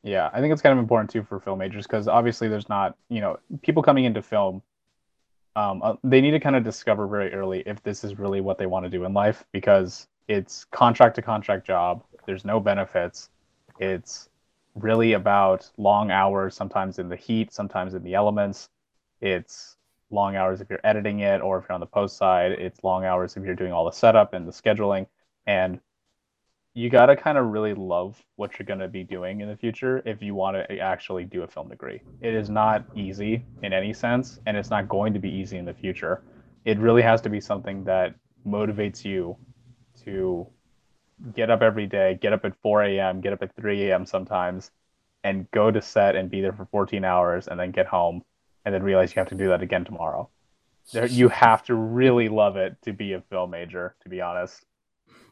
[0.03, 2.97] Yeah, I think it's kind of important too for film majors because obviously there's not,
[3.09, 4.63] you know, people coming into film,
[5.55, 8.57] um, uh, they need to kind of discover very early if this is really what
[8.57, 12.03] they want to do in life because it's contract to contract job.
[12.25, 13.29] There's no benefits.
[13.79, 14.29] It's
[14.75, 18.69] really about long hours, sometimes in the heat, sometimes in the elements.
[19.21, 19.77] It's
[20.11, 22.51] long hours if you're editing it or if you're on the post side.
[22.53, 25.07] It's long hours if you're doing all the setup and the scheduling.
[25.47, 25.79] And
[26.73, 29.57] you got to kind of really love what you're going to be doing in the
[29.57, 32.01] future if you want to actually do a film degree.
[32.21, 35.65] It is not easy in any sense, and it's not going to be easy in
[35.65, 36.23] the future.
[36.63, 38.15] It really has to be something that
[38.47, 39.35] motivates you
[40.05, 40.47] to
[41.35, 44.05] get up every day, get up at 4 a.m., get up at 3 a.m.
[44.05, 44.71] sometimes,
[45.23, 48.23] and go to set and be there for 14 hours and then get home
[48.65, 50.29] and then realize you have to do that again tomorrow.
[50.93, 54.65] There, you have to really love it to be a film major, to be honest.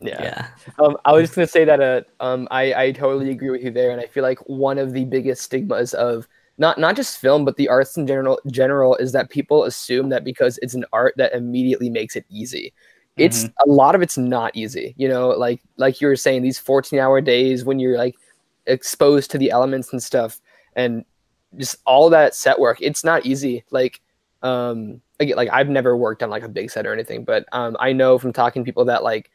[0.01, 0.21] Yeah.
[0.21, 0.47] yeah
[0.79, 3.71] Um, I was just gonna say that uh, um, I, I totally agree with you
[3.71, 6.27] there, and I feel like one of the biggest stigmas of
[6.57, 10.23] not not just film but the arts in general general is that people assume that
[10.23, 12.73] because it's an art that immediately makes it easy.
[13.17, 15.29] It's a lot of it's not easy, you know.
[15.29, 18.15] Like like you were saying, these fourteen hour days when you're like
[18.65, 20.39] exposed to the elements and stuff,
[20.75, 21.03] and
[21.57, 22.77] just all that set work.
[22.81, 23.63] It's not easy.
[23.71, 24.01] Like
[24.43, 27.75] um, again, like I've never worked on like a big set or anything, but um,
[27.79, 29.31] I know from talking to people that like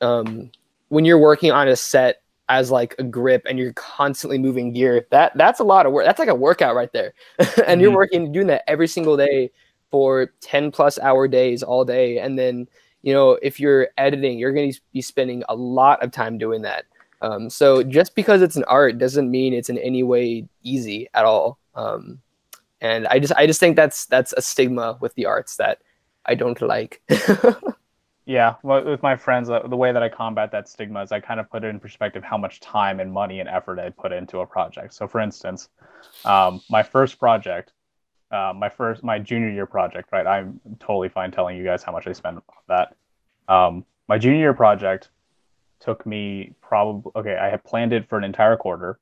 [0.00, 0.50] um,
[0.88, 5.06] when you're working on a set as like a grip and you're constantly moving gear,
[5.10, 6.04] that that's a lot of work.
[6.04, 7.14] That's like a workout right there.
[7.66, 7.96] and you're Mhm.
[7.96, 9.50] working doing that every single day
[9.90, 12.18] for 10 plus hour days all day.
[12.18, 12.68] And then,
[13.02, 16.62] you know, if you're editing, you're going to be spending a lot of time doing
[16.62, 16.84] that.
[17.22, 21.24] Um, so just because it's an art doesn't mean it's in any way easy at
[21.24, 21.58] all.
[21.74, 22.20] Um,
[22.80, 25.78] and I just I just think that's that's a stigma with the arts that
[26.26, 27.00] I don't like.
[28.24, 31.18] Yeah, well, with my friends, uh, the way that I combat that stigma is I
[31.18, 34.12] kind of put it in perspective how much time and money and effort I put
[34.12, 34.94] into a project.
[34.94, 35.68] So, for instance,
[36.24, 37.72] um, my first project,
[38.30, 40.26] uh, my first, my junior year project, right?
[40.26, 42.94] I'm totally fine telling you guys how much I spent on that.
[43.52, 45.08] Um, my junior year project
[45.82, 48.98] took me probably, okay, I had planned it for an entire quarter.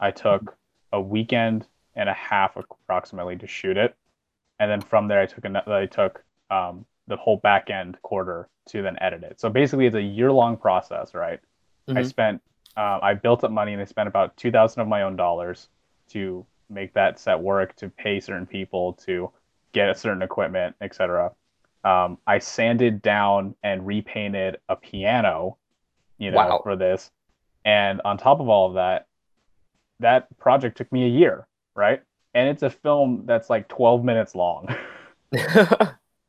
[0.00, 0.56] I took
[0.92, 3.94] a weekend and a half approximately to shoot it.
[4.58, 8.48] And then from there, I took another, I took um, the whole back end quarter
[8.68, 9.40] to then edit it.
[9.40, 11.40] So basically, it's a year long process, right?
[11.88, 12.06] I Mhm.
[12.06, 12.42] spent,
[12.76, 15.68] uh, I built up money and I spent about two thousand of my own dollars
[16.10, 19.30] to make that set work, to pay certain people, to
[19.72, 21.32] get a certain equipment, etc.
[21.84, 25.58] Um, I sanded down and repainted a piano,
[26.22, 26.60] you know, Wow.
[26.62, 27.10] for this,
[27.64, 29.06] and on top of all of that,
[30.00, 32.02] that project took me a year, right?
[32.34, 34.68] And it's a film that's like twelve minutes long.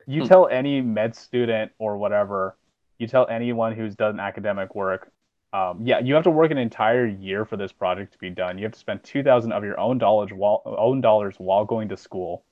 [0.08, 0.28] you Hmm.
[0.28, 2.58] tell any med student or whatever,
[3.00, 5.12] you tell anyone who's done academic work,
[5.54, 8.58] um, yeah, you have to work an entire year for this project to be done.
[8.58, 11.90] You have to spend two thousand of your own dollars while own dollars while going
[11.90, 12.46] to school,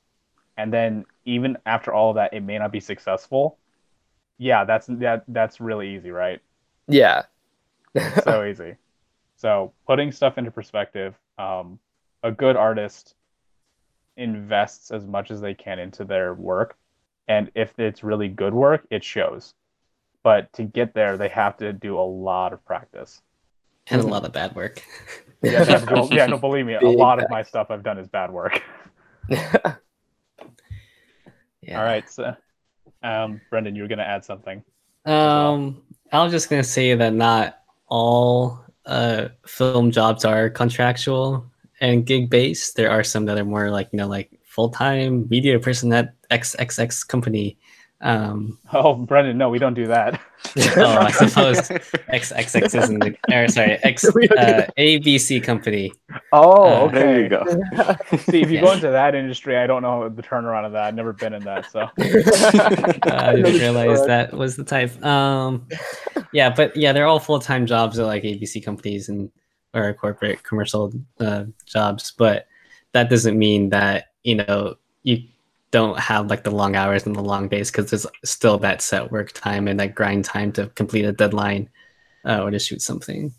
[0.58, 3.58] and then even after all of that, it may not be successful.
[4.40, 6.42] Yeah, that's that that's really easy, right?
[6.88, 7.24] yeah.
[8.24, 8.76] so easy.
[9.36, 11.80] So putting stuff into perspective, um,
[12.24, 13.16] a good artist
[14.18, 16.78] invests as much as they can into their work,
[17.28, 19.54] and if it's really good work, it shows.
[20.24, 23.22] But to get there, they have to do a lot of practice.
[23.88, 24.84] and a lot of bad work.
[25.44, 28.30] Yeah, do- yeah no, believe me, a lot of my stuff I've done is bad
[28.32, 28.62] work.
[31.62, 31.78] Yeah.
[31.80, 32.36] All right, so
[33.04, 34.64] um, Brendon, you were gonna add something.
[35.06, 37.61] Um, I was just gonna say that not
[37.92, 41.46] all uh film jobs are contractual
[41.82, 42.76] and gig based.
[42.76, 46.16] There are some that are more like you know like full time media person at
[46.30, 47.58] XXX company.
[48.02, 50.20] Um, Oh, Brendon, no, we don't do that.
[50.78, 55.94] oh, I suppose XXX isn't the or sorry X We don't do uh, ABC company.
[56.34, 57.00] Oh, Uh, okay.
[57.00, 57.46] There you go.
[58.18, 58.62] See, if you Yeah.
[58.62, 60.84] go into that industry, I don't know the turnaround of that.
[60.86, 61.90] I've never been in that, so.
[62.00, 65.04] I didn't realize that was the type.
[65.06, 65.68] Um,
[66.32, 69.32] yeah, but yeah, they're all full time jobs at like ABC companies and
[69.74, 72.12] or corporate commercial uh, jobs.
[72.18, 72.48] But
[72.94, 75.24] that doesn't mean that you know you
[75.72, 79.12] don't have like the long hours and the long days because there's still that set
[79.12, 81.70] work time and that grind time to complete a deadline
[82.26, 83.34] uh, or to shoot something.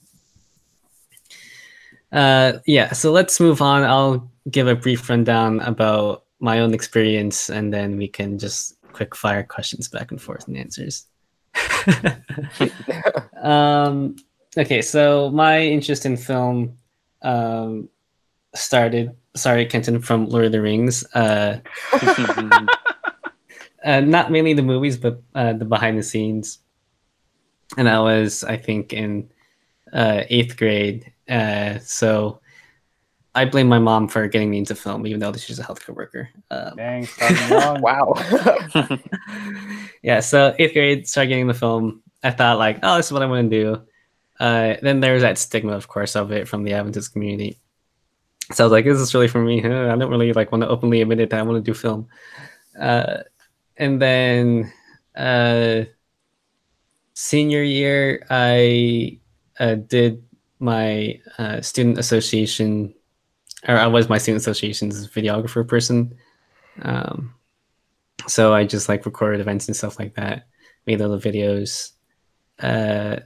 [2.10, 3.84] Uh, yeah, so let's move on.
[3.84, 9.14] I'll give a brief rundown about my own experience and then we can just quick
[9.14, 11.06] fire questions back and forth and answers.
[13.42, 14.16] um,
[14.56, 16.76] okay, so my interest in film
[17.22, 17.88] um,
[18.54, 21.04] started, sorry, Kenton, from Lord of the Rings.
[21.14, 21.60] Uh,
[23.84, 26.58] uh, not mainly the movies, but uh, the behind the scenes.
[27.76, 29.30] And I was, I think, in
[29.92, 31.12] uh, eighth grade.
[31.28, 32.40] Uh, so
[33.34, 36.28] I blame my mom for getting me into film, even though she's a healthcare worker.
[36.50, 37.08] Um, Dang,
[37.80, 38.14] wow.
[40.02, 42.02] yeah, so eighth grade, started getting the film.
[42.22, 43.82] I thought like, oh, this is what I want to do.
[44.38, 47.58] Uh, then there's that stigma, of course, of it from the Adventist community.
[48.53, 49.64] So I was like, is this really for me?
[49.64, 52.09] I don't really like want to openly admit it that I want to do film.
[52.78, 53.18] Uh,
[53.76, 54.72] and then
[55.16, 55.84] uh,
[57.14, 59.18] senior year, I
[59.59, 60.22] uh, did
[60.59, 62.94] my uh, student association,
[63.66, 66.14] or I was my student association's videographer person.
[66.82, 67.34] Um,
[68.26, 70.46] so I just like recorded events and stuff like that,
[70.86, 71.92] made little videos,
[72.61, 73.16] uh,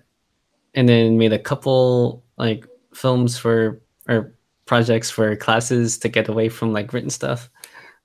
[0.75, 4.36] and then made a couple like films for or
[4.67, 7.49] projects for classes to get away from like written stuff.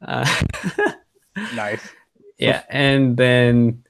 [0.02, 0.26] Uh,
[1.56, 1.88] Nice.
[2.38, 3.84] yeah, and then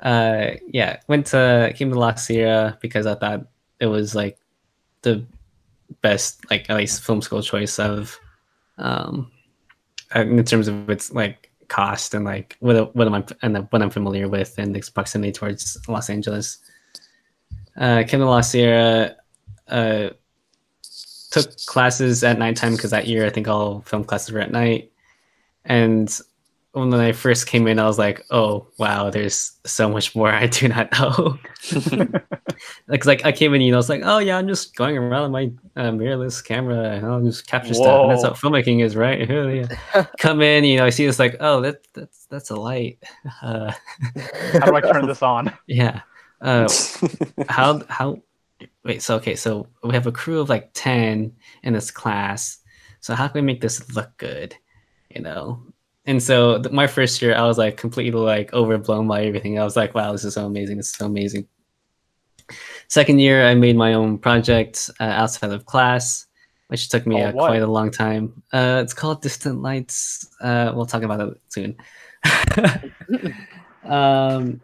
[0.00, 3.46] uh, yeah, went to came to La Sierra because I thought
[3.80, 4.38] it was like
[5.02, 5.24] the
[6.00, 8.18] best like at least film school choice of
[8.78, 9.30] um
[10.14, 13.90] in terms of its like cost and like what what am I and what I'm
[13.90, 16.58] familiar with and its proximity towards Los Angeles.
[17.76, 19.16] Uh, came to La Sierra,
[19.68, 20.10] uh,
[21.32, 24.92] took classes at nighttime because that year I think all film classes were at night.
[25.64, 26.16] And
[26.72, 30.46] when I first came in, I was like, "Oh wow, there's so much more I
[30.46, 31.38] do not know."
[32.88, 35.32] like, like I came in, you know, was like, "Oh yeah, I'm just going around
[35.32, 38.96] with my uh, mirrorless camera and I'll just capture stuff." And that's what filmmaking is,
[38.96, 39.28] right?
[39.94, 40.06] yeah.
[40.18, 42.98] Come in, you know, I see this like, "Oh, that that's that's a light."
[43.42, 43.72] Uh,
[44.52, 45.52] How do I turn this on?
[45.66, 46.00] yeah.
[46.40, 46.68] Uh,
[47.48, 48.20] how how
[48.84, 51.32] wait so okay so we have a crew of like 10
[51.62, 52.58] in this class.
[53.00, 54.54] So how can we make this look good
[55.14, 55.62] you know?
[56.06, 59.58] And so th- my first year i was like completely like overblown by everything.
[59.58, 61.46] I was like wow this is so amazing this is so amazing.
[62.88, 66.26] Second year i made my own project uh, outside of class
[66.68, 68.42] which took me Oh, uh, quite a long time.
[68.50, 70.26] Uh, it's called distant lights.
[70.40, 71.76] Uh, we'll talk about it soon.
[73.84, 74.60] Um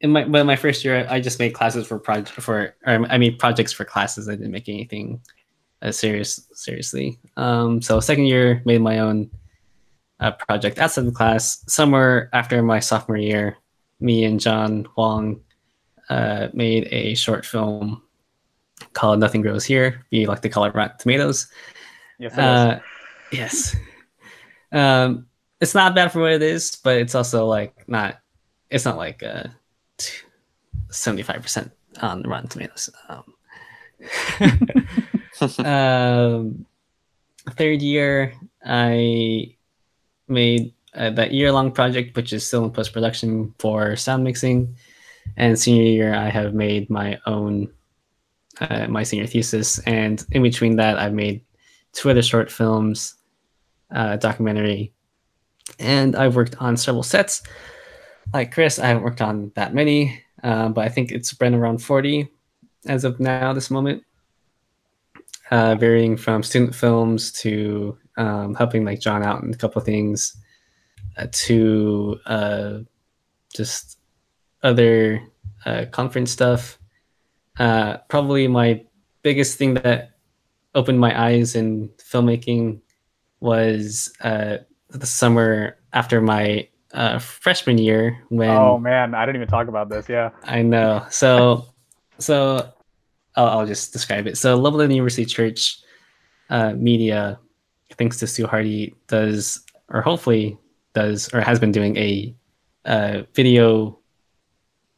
[0.00, 3.18] in my well, my first year, I just made classes for project for or, I
[3.18, 4.28] mean projects for classes.
[4.28, 5.20] I didn't make anything
[5.82, 7.18] uh, serious seriously.
[7.36, 9.30] Um, so second year, made my own
[10.20, 11.64] uh, project outside the class.
[11.68, 13.56] Somewhere after my sophomore year,
[14.00, 15.40] me and John Huang
[16.10, 18.02] uh, made a short film
[18.92, 21.48] called "Nothing Grows Here." We like to call it "Rotten Tomatoes."
[22.18, 22.36] Yes.
[22.36, 22.80] Uh,
[23.32, 23.76] yes.
[24.72, 25.26] Um,
[25.60, 28.20] it's not bad for what it is, but it's also like not.
[28.68, 29.44] It's not like uh,
[30.90, 31.70] 75%
[32.00, 32.90] on Rotten Tomatoes.
[33.08, 33.24] Um,
[35.64, 36.66] um,
[37.50, 38.34] third year,
[38.64, 39.56] I
[40.28, 44.76] made uh, that year long project, which is still in post production for sound mixing.
[45.36, 47.68] And senior year, I have made my own,
[48.60, 49.78] uh, my senior thesis.
[49.80, 51.44] And in between that, I've made
[51.92, 53.14] two other short films,
[53.90, 54.92] uh, documentary,
[55.78, 57.42] and I've worked on several sets.
[58.32, 61.78] Like Chris, I haven't worked on that many, uh, but I think it's been around
[61.78, 62.28] 40
[62.86, 64.02] as of now, this moment.
[65.50, 69.86] Uh, varying from student films to um, helping like John out in a couple of
[69.86, 70.36] things,
[71.16, 72.78] uh, to uh,
[73.54, 73.98] just
[74.62, 75.22] other
[75.64, 76.78] uh, conference stuff.
[77.58, 78.84] Uh, probably my
[79.22, 80.10] biggest thing that
[80.74, 82.80] opened my eyes in filmmaking
[83.40, 89.68] was the summer after my uh, freshman year when oh man, I didn't even talk
[89.68, 90.08] about this.
[90.08, 90.30] Yeah.
[90.44, 91.04] I know.
[91.10, 91.66] So,
[92.18, 92.72] so
[93.34, 94.38] I'll, I'll just describe it.
[94.38, 95.78] So, La Sierra University Church
[96.50, 97.38] uh, Media,
[97.98, 100.58] thanks to Sue Hardy, does or hopefully
[100.94, 102.34] does or has been doing a
[102.84, 103.98] uh, video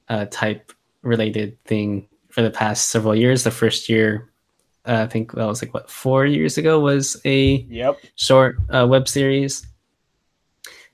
[0.09, 0.73] uh, type
[1.03, 3.45] related thing for the past several years.
[3.45, 4.31] The first year,
[4.87, 7.97] uh, I think that was like what four years ago, was a Yep.
[8.17, 9.67] short uh, web series.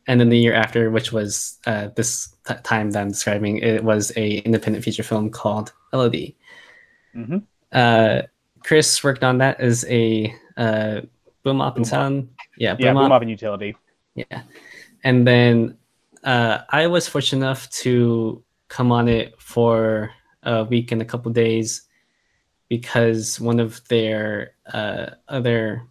[0.07, 3.83] And then the year after, which was uh, this t- time that I'm describing, it
[3.85, 6.37] was a independent feature film called Melody.
[7.15, 7.39] hmm
[7.73, 8.23] Uh,
[8.63, 11.01] Chris worked on that as a uh,
[11.43, 12.29] boom op and Boom sound.
[12.57, 12.93] Yeah, Yeah.
[12.93, 13.13] boom Boom op.
[13.13, 13.77] up in utility.
[14.15, 14.43] Yeah.
[15.03, 15.77] And then
[16.23, 20.11] uh, I was fortunate enough to come on it for
[20.43, 21.83] a week and a couple days
[22.69, 25.83] because one of their uh, other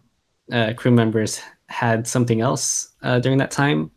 [0.52, 3.90] uh, crew members had something else uh, during that time.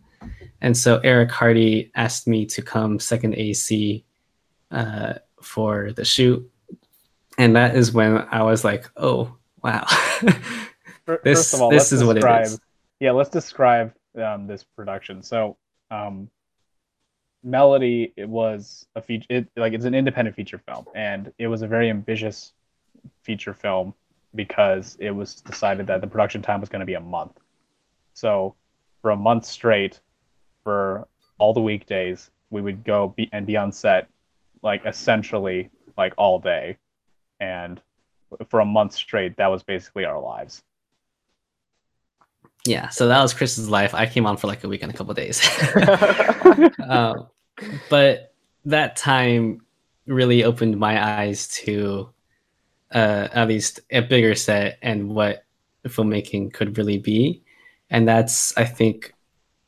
[0.61, 4.03] And so Eric Hardy asked me to come second AC
[4.71, 6.49] uh, for the shoot.
[7.37, 9.85] And that is when I was like, oh, wow.
[11.23, 12.59] This- all, this is what it is.
[12.99, 15.21] Yeah, let's describe um, this production.
[15.21, 15.55] So,
[15.91, 16.29] um,
[17.43, 19.27] Melody, it was a feature.
[19.29, 22.51] It like it's an independent feature film, and it was a very ambitious
[23.21, 23.93] feature film
[24.35, 27.39] because it was decided that the production time was going to be a month.
[28.13, 28.55] So,
[29.01, 30.01] for a month straight,
[30.67, 31.07] for
[31.37, 34.09] all the weekdays, we would go be, and be on set,
[34.63, 36.75] like essentially like all day,
[37.39, 37.79] and
[38.49, 40.63] for a month straight, that was basically our lives.
[42.65, 43.93] yeah, so that was Chris's life.
[43.93, 45.39] I came on for like a week and a couple days.
[46.83, 47.27] um,
[47.89, 48.33] but
[48.65, 49.61] that time
[50.05, 52.09] really opened my eyes to
[52.93, 55.45] uh, at least a bigger set and what
[55.85, 57.41] filmmaking could really be.
[57.89, 59.13] And that's, I think,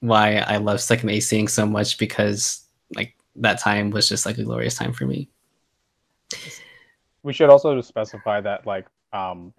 [0.02, 4.44] why I love Second ACing so much because like that time was just like a
[4.44, 5.30] glorious time for me.
[7.24, 9.54] we should also specify that like um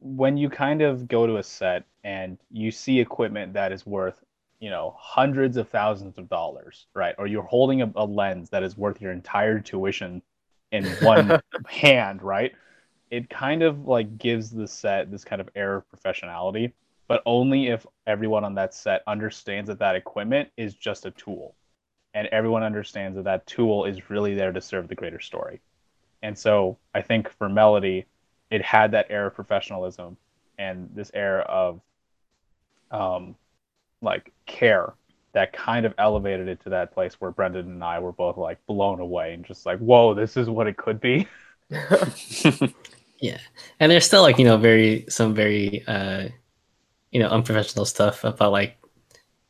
[0.00, 4.22] when you kind of go to a set and you see equipment that is worth
[4.60, 7.14] you know hundreds of thousands of dollars right?
[7.18, 10.22] Or you're holding a, a lens that is worth your entire tuition
[10.72, 12.52] in one hand right?
[13.10, 16.72] It kind of like gives the set this kind of air of professionality
[17.08, 21.54] but only if everyone on that set understands that that equipment is just a tool.
[22.14, 25.60] And everyone understands that that tool is really there to serve the greater story.
[26.22, 28.06] And so I think for Melody,
[28.50, 30.16] it had that air of professionalism
[30.58, 31.80] and this air of
[32.90, 33.36] um,
[34.00, 34.94] like care
[35.32, 38.64] that kind of elevated it to that place where Brendon and I were both like
[38.66, 41.28] blown away and just like, whoa, this is what it could be.
[43.20, 43.38] Yeah,
[43.80, 46.28] and there's still like you know very some very uh,
[47.10, 48.76] you know unprofessional stuff about like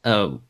[0.05, 0.43] um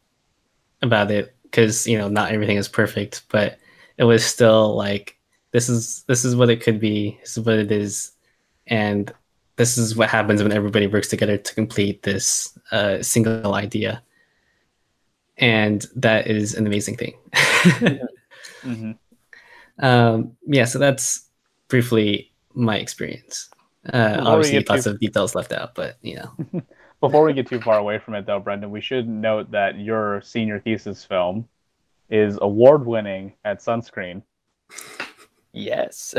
[0.82, 3.59] about it because you know not everything is perfect, but
[3.98, 5.16] it was still like
[5.52, 8.12] this is this is what it could be, this is what it is,
[8.66, 9.12] and
[9.57, 14.02] this is what happens when everybody works together to complete this uh, single idea,
[15.38, 17.14] and that is an amazing thing.
[18.62, 18.92] hmm
[19.78, 21.28] um, yeah, so that's
[21.68, 23.50] briefly my experience.
[23.92, 26.30] Uh, obviously, lots to- of details left out, but you know,
[27.07, 30.20] Before we get too far away from it, though, Brendon, we should note that your
[30.22, 31.48] senior thesis film
[32.11, 34.22] is award winning at SONscreen,
[35.52, 36.14] yes.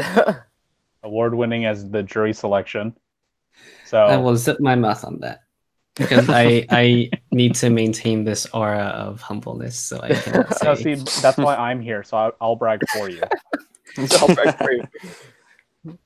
[1.04, 2.96] award winning as the jury selection.
[3.86, 5.42] So I will zip my mouth on that.
[5.96, 10.96] because I I need to maintain this aura of humbleness, so I cannot No, say.
[10.96, 13.22] see, that's why I'm here, so I'll, I'll brag for you.
[14.20, 14.84] I'll brag for you.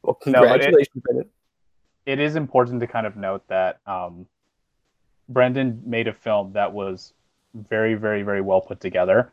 [0.04, 1.30] Well, No, it- congratulations, Brendon.
[2.06, 4.28] it is important to kind of note that um,
[5.34, 7.14] Brendon made a film that was
[7.54, 9.32] very, very, very well put together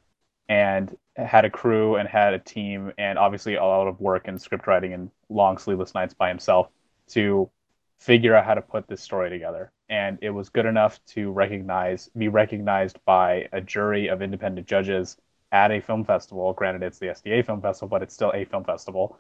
[0.49, 4.41] and had a crew and had a team and obviously a lot of work and
[4.41, 6.69] script writing and long sleepless nights by himself
[7.09, 7.51] to
[7.99, 9.73] figure out how to put this story together.
[9.89, 15.17] And it was good enough to recognize, be recognized by a jury of independent judges
[15.53, 16.53] at a film festival.
[16.53, 19.19] Granted, it's the SDA Film Festival, but it's still a film festival.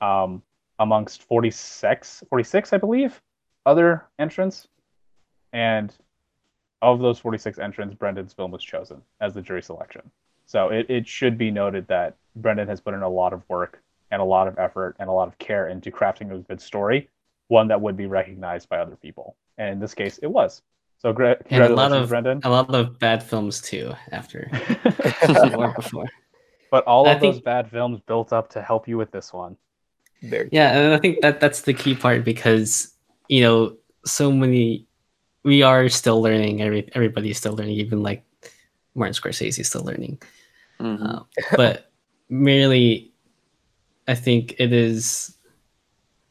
[0.00, 0.42] Um,
[0.78, 3.20] amongst 46, 46, I believe,
[3.66, 4.68] other entrants.
[5.52, 5.94] And
[6.92, 10.02] of those 46 entrants, Brendon's film was chosen as the jury selection.
[10.46, 13.82] So it, it should be noted that Brendon has put in a lot of work
[14.10, 17.08] and a lot of effort and a lot of care into crafting a good story,
[17.48, 19.36] one that would be recognized by other people.
[19.58, 20.62] And in this case, it was.
[20.98, 22.40] So gra- And a lot of Brendon.
[22.44, 24.50] a lot of bad films too after
[25.54, 26.06] or before.
[26.70, 29.56] but all I of those bad films built up to help you with this one.
[30.22, 32.94] Very Yeah, and I think that that's the key part because
[33.28, 33.76] you know
[34.06, 34.86] so many
[35.44, 36.62] we are still learning.
[36.62, 37.76] Every everybody's still learning.
[37.76, 38.24] Even like
[38.94, 40.20] Martin Scorsese is still learning.
[40.80, 41.00] Mhm.
[41.00, 41.26] Um,
[41.56, 41.92] but
[42.28, 43.12] merely,
[44.08, 45.36] I think it is.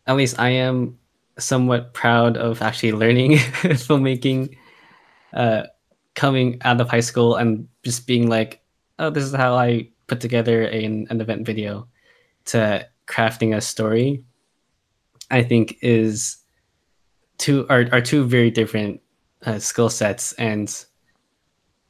[0.05, 0.97] At least I am
[1.39, 3.31] somewhat proud of actually learning
[3.87, 4.57] filmmaking,
[5.33, 5.63] uh,
[6.15, 8.61] coming out of high school and just being like,
[8.99, 11.87] oh, this is how I put together an, an event video,
[12.45, 14.23] to crafting a story.
[15.31, 16.37] I think is
[17.37, 19.01] two are, are two very different
[19.45, 20.85] uh, skill sets and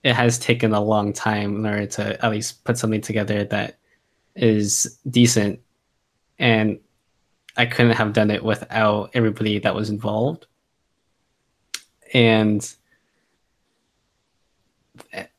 [0.03, 3.77] it has taken a long time in order to at least put something together that
[4.35, 5.59] is decent.
[6.39, 6.79] And
[7.55, 10.47] i couldn't have done it without everybody that was involved.
[12.13, 12.73] And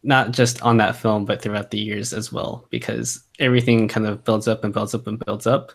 [0.02, 4.24] not just on that film but throughout the years as well because everything kind of
[4.24, 5.72] builds up and builds up and builds up.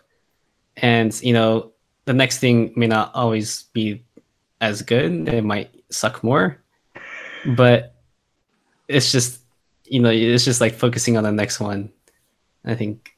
[0.76, 1.72] And you know
[2.06, 4.04] the next thing may not always be
[4.60, 6.62] as good it might suck more
[7.56, 7.94] but
[8.88, 9.40] it's just
[9.84, 11.90] you know it's just like focusing on the next one
[12.64, 13.16] i think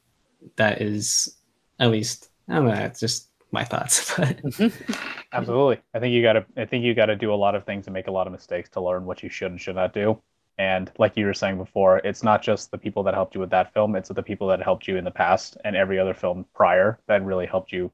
[0.55, 1.35] that is
[1.79, 4.93] at least i don't know it's just my thoughts but mm-hmm.
[5.33, 5.79] Absolutely.
[5.95, 8.07] I think you gotta I think you gotta do a lot of things and make
[8.07, 10.21] a lot of mistakes to learn what you should and should not do.
[10.59, 13.49] And like you were saying before, it's not just the people that helped you with
[13.49, 16.45] that film, it's the people that helped you in the past and every other film
[16.53, 17.91] prior that really helped you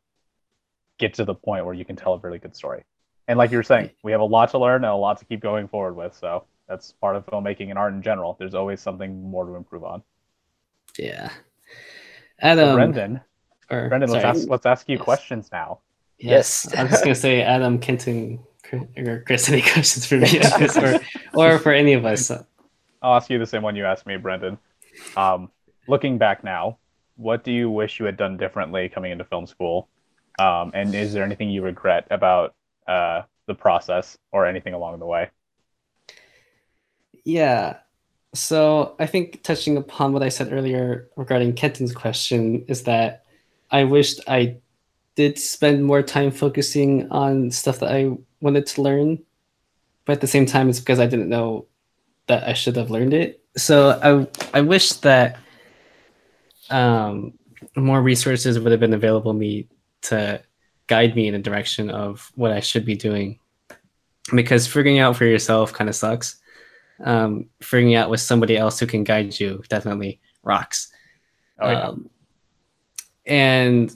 [0.97, 2.84] get to the point where you can tell a really good story.
[3.30, 5.25] And like you were saying, we have a lot to learn and a lot to
[5.25, 6.13] keep going forward with.
[6.15, 8.36] So that's part of filmmaking and art in general.
[8.38, 10.03] There's always something more to improve on.
[10.97, 11.36] yeah So
[12.41, 13.21] adam Brendon,
[13.71, 15.03] or, Brendon, let's ask let's ask you Yes.
[15.05, 15.80] questions now.
[16.17, 16.77] yes, Yes.
[16.80, 20.39] I'm just gonna say adam kenton Chris- or chris any questions for me
[21.36, 22.32] or, or for any of us
[23.01, 24.57] I'll ask you the same one you asked me, Brendon.
[25.15, 25.49] Um,
[25.88, 26.77] looking back now,
[27.15, 29.88] what do you wish you had done differently coming into film school?
[30.38, 32.55] Um, and is there anything you regret about
[32.89, 35.29] uh, the process or anything along the way?
[37.23, 37.77] Yeah.
[38.33, 43.25] So I think touching upon what I said earlier regarding Kenton's question is that
[43.71, 44.57] I wished I
[45.15, 49.19] did spend more time focusing on stuff that I wanted to learn,
[50.05, 51.65] but at the same time, it's because I didn't know
[52.27, 53.43] that I should have learned it.
[53.57, 55.37] So I I wish that
[56.69, 57.33] um,
[57.75, 59.67] more resources would have been available me
[60.03, 60.41] to
[60.89, 63.39] guide me in a direction of what I should be doing,
[64.35, 66.35] because figuring out for yourself kind of sucks
[67.03, 70.91] um, figuring out with somebody else who can guide you definitely rocks.
[71.59, 71.81] Oh, yeah.
[71.81, 72.09] Um,
[73.25, 73.95] and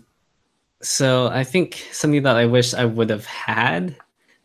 [0.81, 3.95] so I think something that I wish I would have had,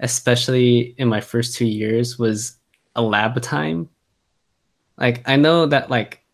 [0.01, 2.57] especially in my first two years, was
[2.95, 3.89] a lab time.
[4.97, 6.25] Like I know that like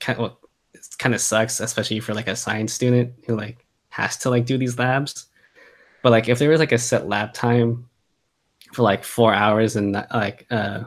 [0.00, 0.38] kind of, well,
[0.74, 4.44] it kind of sucks, especially for like a science student who like has to like
[4.44, 5.26] do these labs.
[6.02, 7.88] But like if there was like a set lab time
[8.72, 10.84] for like four hours and like uh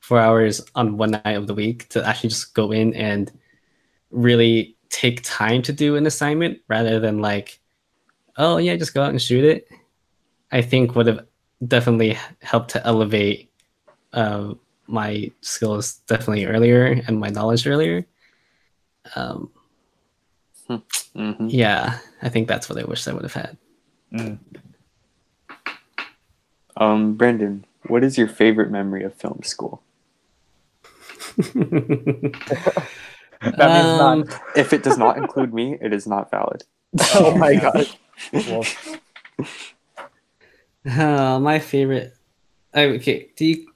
[0.00, 3.32] four hours on one night of the week to actually just go in and
[4.10, 7.58] really take time to do an assignment rather than like,
[8.36, 9.68] oh yeah, just go out and shoot it.
[10.52, 11.26] I think would have
[11.66, 13.50] definitely helped to elevate
[14.12, 14.54] uh,
[14.86, 18.06] my skills definitely earlier and my knowledge earlier.
[19.16, 19.50] Um,
[20.68, 21.48] Mhm.
[21.48, 23.56] yeah, I think that's what I wish I would have had.
[24.12, 24.38] Mm.
[26.76, 29.82] Um, Brendon, what is your favorite memory of film school?
[33.42, 34.28] That means Um, none.
[34.56, 36.64] If it does not include me, it is not valid.
[37.14, 37.60] oh my yeah.
[37.72, 37.86] god.
[38.32, 38.64] Well,
[40.86, 42.14] Uh, my favorite.
[42.74, 43.66] Okay, do you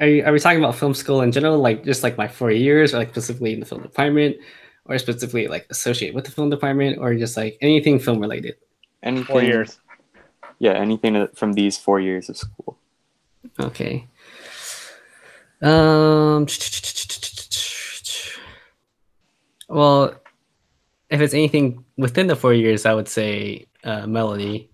[0.00, 2.50] are, you, are we talking about film school in general, like just like my four
[2.50, 4.36] years, or like specifically in the film department,
[4.88, 8.56] or specifically like associated with the film department, or just like anything film related?
[9.02, 9.26] Anything?
[9.26, 9.78] Four years.
[10.58, 12.78] Yeah, anything from these four years of school.
[13.60, 14.06] Okay.
[15.62, 16.46] Um.
[19.68, 20.14] Well,
[21.10, 24.70] if it's anything within the four years, I would say uh, melody.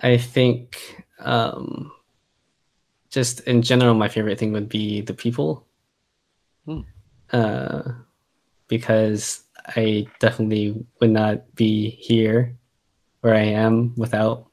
[0.00, 1.90] I think um,
[3.10, 5.66] just in general, my favorite thing would be the people.
[6.66, 6.80] Hmm.
[7.32, 7.92] Uh,
[8.68, 12.56] because I definitely would not be here
[13.20, 14.46] where I am without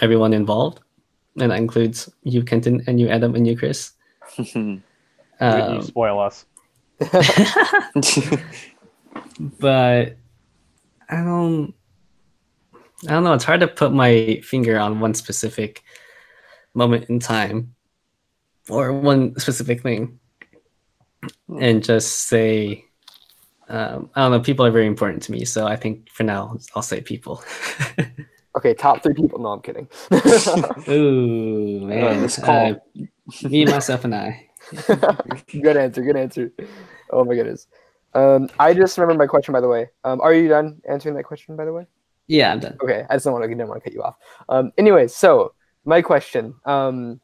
[0.00, 0.80] everyone involved.
[1.38, 3.92] And that includes you, Kenton, and you, Adam, and you, Chris.
[4.38, 4.82] you
[5.40, 6.44] Um, spoil us.
[9.58, 10.16] but
[11.08, 11.74] I don't
[13.08, 15.82] I don't know, it's hard to put my finger on one specific
[16.74, 17.74] moment in time
[18.68, 20.20] or one specific thing
[21.58, 22.84] and just say
[23.70, 26.58] um, I don't know, people are very important to me, so I think for now
[26.74, 27.42] I'll say people.
[28.56, 29.38] Okay, top three people.
[29.38, 29.88] No, I'm kidding.
[30.88, 32.28] Ooh, man.
[32.42, 32.74] Uh,
[33.48, 34.48] me, myself, and I.
[35.52, 36.02] good answer.
[36.02, 36.52] Good answer.
[37.10, 37.68] Oh my goodness.
[38.12, 39.88] Um, I just remember my question, by the way.
[40.02, 41.86] Um, are you done answering that question, by the way?
[42.26, 42.76] Yeah, I'm done.
[42.82, 44.16] Okay, I just don't want to didn't want to cut you off.
[44.48, 45.54] Um, anyway, so
[45.84, 47.20] my question: um,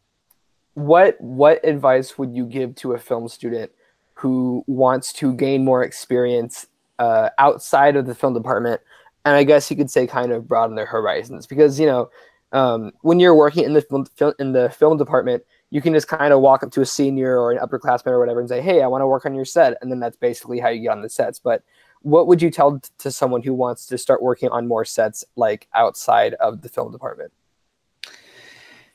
[0.74, 3.72] what what advice would you give to a film student
[4.16, 6.66] who wants to gain more experience
[6.98, 8.80] uh, outside of the film department?
[9.24, 12.10] And I guess you could say kind of broaden their horizons because you know
[12.52, 16.08] um, when you're working in the film, fil- in the film department, you can just
[16.08, 18.82] kind of walk up to a senior or an upperclassman or whatever and say, "Hey,
[18.82, 21.02] I want to work on your set," and then that's basically how you get on
[21.02, 21.38] the sets.
[21.38, 21.62] But
[22.02, 25.24] what would you tell t- to someone who wants to start working on more sets
[25.34, 27.32] like outside of the film department?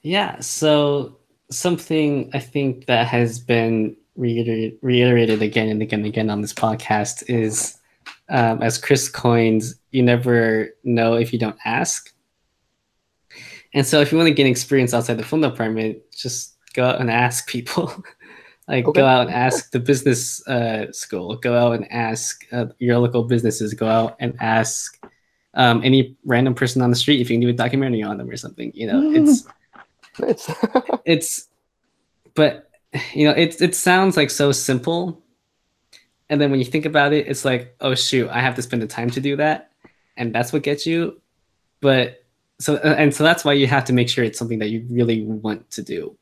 [0.01, 1.17] Yeah, so
[1.49, 6.53] something I think that has been reiterated, reiterated again and again and again on this
[6.53, 7.77] podcast is,
[8.29, 12.13] um, as Chris coins, you never know if you don't ask.
[13.73, 16.99] And so, if you want to gain experience outside the film department, just go out
[16.99, 17.87] and ask people.
[18.67, 18.99] like, Okay.
[19.01, 21.35] go out and ask the business uh, school.
[21.37, 23.73] Go out and ask uh, your local businesses.
[23.73, 25.01] Go out and ask
[25.53, 28.29] um, any random person on the street if you can do a documentary on them
[28.29, 28.71] or something.
[28.73, 29.45] You know, it's
[30.19, 30.51] Nice.
[31.05, 31.47] it's
[32.33, 32.69] but
[33.13, 35.21] you know it it sounds like so simple
[36.29, 38.81] and then when you think about it it's like oh shoot i have to spend
[38.81, 39.71] the time to do that
[40.17, 41.19] and that's what gets you.
[41.79, 42.23] But
[42.59, 44.85] so uh, and so that's why you have to make sure it's something that you
[44.89, 46.15] really want to do.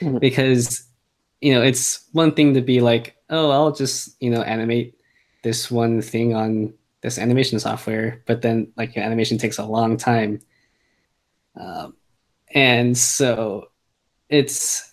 [0.00, 0.18] Mhm.
[0.20, 0.84] because
[1.40, 4.98] you know it's one thing to be like oh i'll just you know animate
[5.42, 6.72] this one thing on
[7.02, 10.40] this animation software but then like your animation takes a long time.
[11.56, 11.96] Um,
[12.54, 13.70] and so
[14.28, 14.90] it's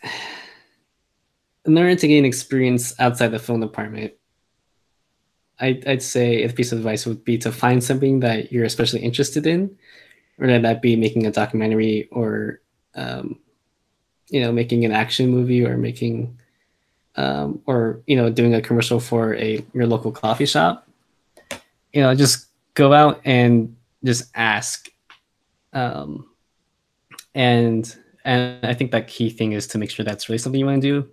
[1.68, 4.14] in order to gain experience outside the film department
[5.60, 9.02] I, i'd say a piece of advice would be to find something that you're especially
[9.02, 9.78] interested in
[10.38, 12.62] whether that be making a documentary or
[12.96, 13.40] um,
[14.30, 16.40] you know making an action movie or making
[17.16, 20.88] um, or you know doing a commercial for a your local coffee shop.
[21.92, 24.90] You know just go out and just ask
[25.74, 26.30] um,
[27.34, 30.66] and and i think that key thing is to make sure that's really something you
[30.66, 31.10] want to do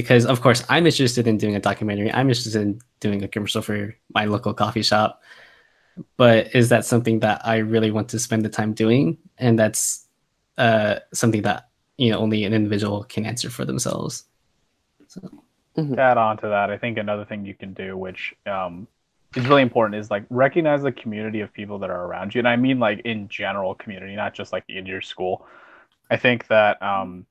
[0.00, 2.10] because of course i'm interested in doing a documentary.
[2.12, 5.20] I'm interested in doing a commercial for my local coffee shop.
[6.16, 9.18] But is that something that i really want to spend the time doing?
[9.38, 10.06] And that's
[10.56, 14.24] uh, something that you know only an individual can answer for themselves.
[15.76, 15.94] Mhm.
[15.96, 18.88] to add on to that, I think another thing you can do, which um,
[19.36, 22.48] is really important, is like recognize the community of people that are around you, and
[22.48, 25.46] I mean like in general community, not just like in your school.
[26.10, 27.26] I think that um,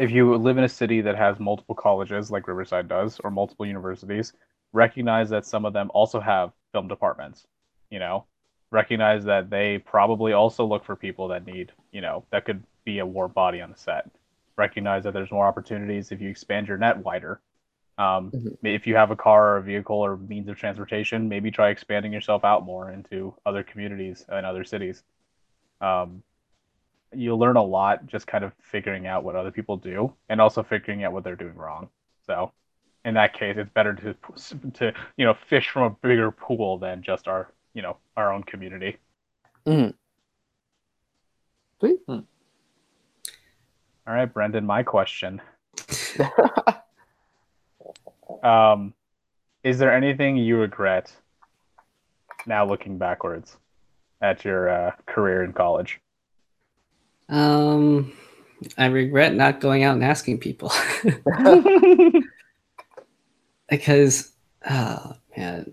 [0.00, 3.66] if you live in a city that has multiple colleges, like Riverside does, or multiple
[3.66, 4.32] universities,
[4.72, 7.46] recognize that some of them also have film departments.
[7.90, 8.24] You know,
[8.70, 13.00] recognize that they probably also look for people that need, you know, that could be
[13.00, 14.10] a warm body on the set.
[14.56, 17.40] Recognize that there's more opportunities if you expand your net wider.
[17.98, 18.56] Um, Mhm.
[18.62, 22.12] If you have a car or a vehicle or means of transportation, maybe try expanding
[22.12, 25.04] yourself out more into other communities and other cities.
[25.82, 26.22] Um,
[27.14, 30.62] you'll learn a lot just kind of figuring out what other people do and also
[30.62, 31.88] figuring out what they're doing wrong.
[32.26, 32.52] So,
[33.04, 34.14] in that case, it's better to
[34.74, 38.42] to you know fish from a bigger pool than just our you know our own
[38.44, 38.98] community.
[41.80, 42.00] Sweet.
[44.06, 45.40] All right, Brendon, my question.
[48.42, 48.94] Um,
[49.62, 51.12] is there anything you regret
[52.46, 53.56] now looking backwards
[54.22, 56.00] at your uh, career in college?
[57.30, 58.12] Um,
[58.76, 60.72] I regret not going out and asking people.
[63.68, 64.32] Because,
[64.68, 65.72] oh man,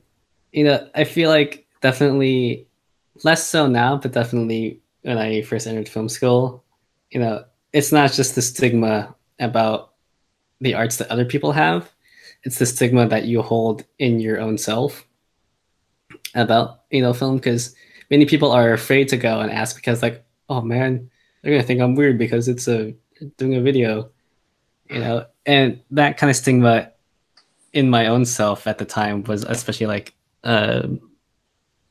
[0.51, 2.67] you know, I feel like definitely
[3.23, 6.63] less so now, but definitely when I first entered film school,
[7.09, 7.43] you know,
[7.73, 9.93] it's not just the stigma about
[10.61, 11.91] the arts that other people have;
[12.43, 15.07] it's the stigma that you hold in your own self
[16.35, 17.75] about you know film because
[18.11, 21.09] many people are afraid to go and ask because like, oh man,
[21.47, 22.93] they're gonna think I'm weird because it's a
[23.37, 24.09] doing a video,
[24.89, 26.91] you know, and that kind of stigma
[27.71, 30.87] in my own self at the time was especially like uh,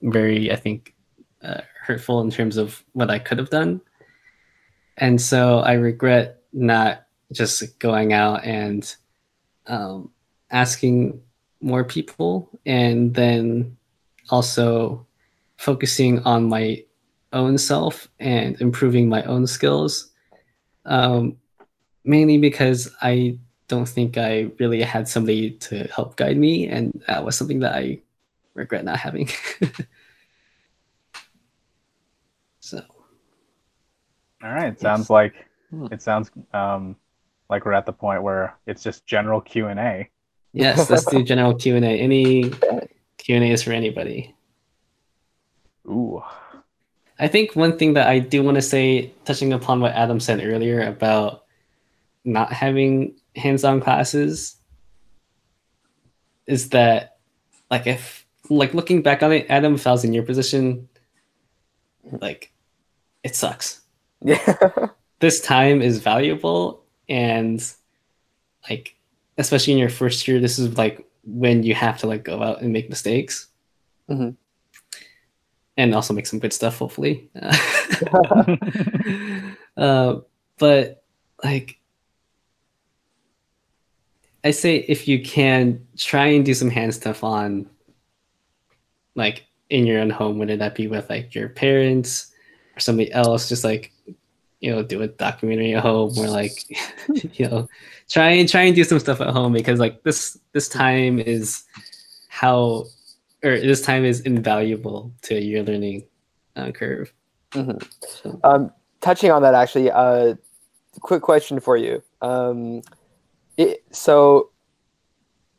[0.02, 0.94] very, I think,
[1.42, 3.80] uh, hurtful in terms of what I could have done,
[4.98, 8.94] and so I regret not just going out and
[9.68, 10.10] um,
[10.50, 11.22] asking
[11.62, 13.78] more people, and then
[14.28, 15.06] also
[15.56, 16.84] focusing on my
[17.36, 20.10] own self and improving my own skills.
[20.84, 21.36] Um,
[22.04, 27.24] mainly because I don't think I really had somebody to help guide me, and that
[27.24, 28.00] was something that I
[28.54, 29.28] regret not having.
[32.60, 32.80] so,
[34.42, 34.72] All right.
[34.72, 35.34] it Sounds like
[35.70, 35.88] Hmm.
[35.90, 36.94] it sounds um,
[37.50, 40.08] like we're at the point where it's just general Q and A.
[40.52, 41.88] yes, let's do general Q and A.
[41.88, 42.50] Any
[43.18, 44.32] Q and A is for anybody.
[45.88, 46.22] Ooh.
[47.18, 50.44] I think one thing that I do want to say, touching upon what Adam said
[50.44, 51.44] earlier about
[52.24, 54.56] not having hands-on classes,
[56.46, 57.16] is that
[57.70, 60.88] like if like looking back on it, Adam, if I was in your position,
[62.20, 62.52] like
[63.22, 63.80] it sucks.
[64.20, 64.38] Yeah.
[65.18, 67.58] This time is valuable and
[68.68, 68.96] like
[69.38, 72.60] especially in your first year, this is like when you have to like go out
[72.60, 73.48] and make mistakes.
[74.10, 74.36] Mhm.
[75.76, 77.28] And also make some good stuff, hopefully.
[79.76, 80.16] uh,
[80.58, 81.02] but
[81.44, 81.78] like
[84.42, 87.68] I say if you can try and do some hand stuff on
[89.16, 92.32] like in your own home, whether that be with like your parents
[92.76, 93.92] or somebody else, just like
[94.60, 96.52] you know, do a documentary at home or like
[97.38, 97.68] you know,
[98.08, 101.64] try and try and do some stuff at home because like this this time is
[102.28, 102.84] how
[103.44, 106.06] or this time is invaluable to your learning
[106.56, 107.12] uh, curve.
[107.52, 107.82] Mhm.
[108.08, 110.34] So, Um, touching on that, actually, uh,
[111.00, 112.02] quick question for you.
[112.22, 112.82] Um,
[113.56, 114.50] it, so,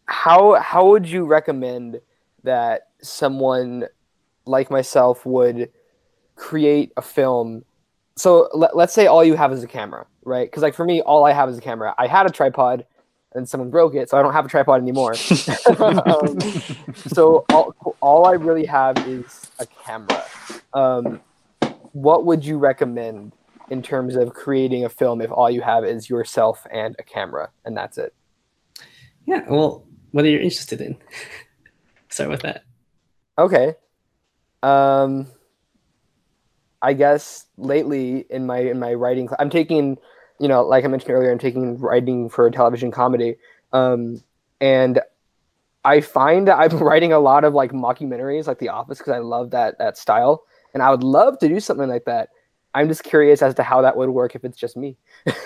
[0.06, 2.00] how how would you recommend
[2.44, 3.86] that someone
[4.46, 5.70] like myself would
[6.36, 7.64] create a film?
[8.16, 10.50] So let, let's say all you have is a camera, right?
[10.50, 11.94] Because like for me, all I have is a camera.
[11.98, 12.86] I had a tripod,
[13.34, 15.14] and someone broke it, so I don't have a tripod anymore.
[15.80, 16.40] um,
[17.08, 20.24] so all, all I really have is a camera.
[20.74, 21.22] Um,
[21.92, 23.34] what would you recommend
[23.70, 27.50] in terms of creating a film if all you have is yourself and a camera
[27.66, 28.14] and that's it?
[29.28, 30.98] yeah, well, whether you're interested in.
[32.10, 32.64] Start with that.
[33.38, 33.76] Okay.
[34.64, 35.28] Um,
[36.82, 39.98] I guess lately in my in my writing, cl- I'm taking,
[40.40, 43.36] you know, like I mentioned earlier, I'm taking writing for a television comedy,
[43.74, 44.22] um,
[44.62, 45.02] and
[45.86, 49.20] I find that I'm writing a lot of like mockumentaries, like The Office, because I
[49.20, 52.30] love that that style, and I would love to do something like that.
[52.74, 54.98] I'm just curious as to how that would work if it's just me.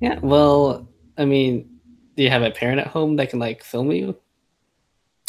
[0.00, 1.80] Yeah, well, I mean,
[2.16, 4.16] do you have a parent at home that can like film you?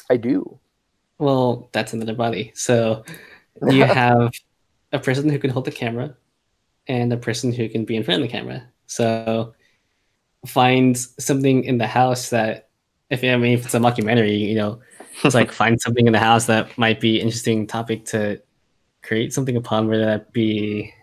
[0.10, 0.60] I do.
[1.18, 2.52] Well, that's another body.
[2.56, 3.04] So
[3.68, 4.32] you have
[4.92, 6.16] a person who can hold the camera
[6.88, 8.64] and a person who can be in front of the camera.
[8.88, 9.54] So
[10.46, 12.70] find something in the house that
[13.10, 14.80] if I mean if it's a mockumentary, you know,
[15.24, 18.42] it's like find something in the house that might be interesting topic to
[19.02, 20.94] create something upon, whether that be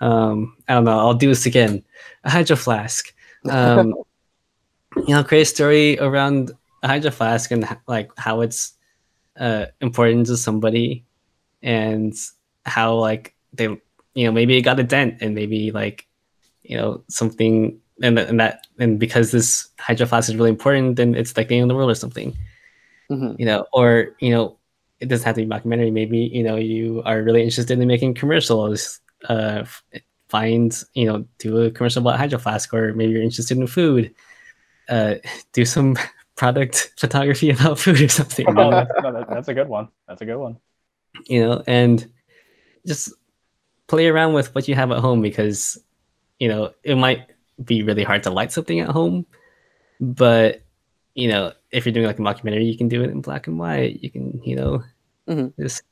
[0.00, 1.84] um I don't know, I'll do this again.
[2.24, 3.12] A hydro flask.
[3.48, 3.94] Um
[4.96, 6.52] you know, create a story around
[6.82, 8.74] a hydro flask and like how it's
[9.38, 11.04] uh important to somebody
[11.62, 12.14] and
[12.64, 13.80] how like they
[14.18, 16.06] you know maybe it got a dent and maybe like
[16.62, 21.14] you know something and, and that and because this hydro flask is really important then
[21.14, 22.30] it's like the end of the world or something
[23.10, 23.38] Mhm.
[23.40, 24.58] you know or you know
[25.00, 28.12] it doesn't have to be documentary maybe you know you are really interested in making
[28.14, 29.00] commercials
[29.32, 29.64] uh
[30.28, 34.12] find you know do a commercial about hydro flask or maybe you're interested in food
[34.90, 35.14] uh
[35.52, 35.96] do some
[36.36, 39.88] product photography about food or something no, that's, no, that, that's a good one.
[40.06, 40.54] That's a good one.
[41.26, 41.96] you know, and
[42.86, 43.12] just
[43.88, 45.76] play around with what you have at home because,
[46.38, 47.26] you know, it might
[47.64, 49.26] be really hard to light something at home,
[50.00, 50.62] but
[51.14, 53.58] you know, if you're doing like a mockumentary, you can do it in black and
[53.58, 54.00] white.
[54.00, 54.82] You can, you know,
[55.28, 55.52] Mhm.
[55.58, 55.82] just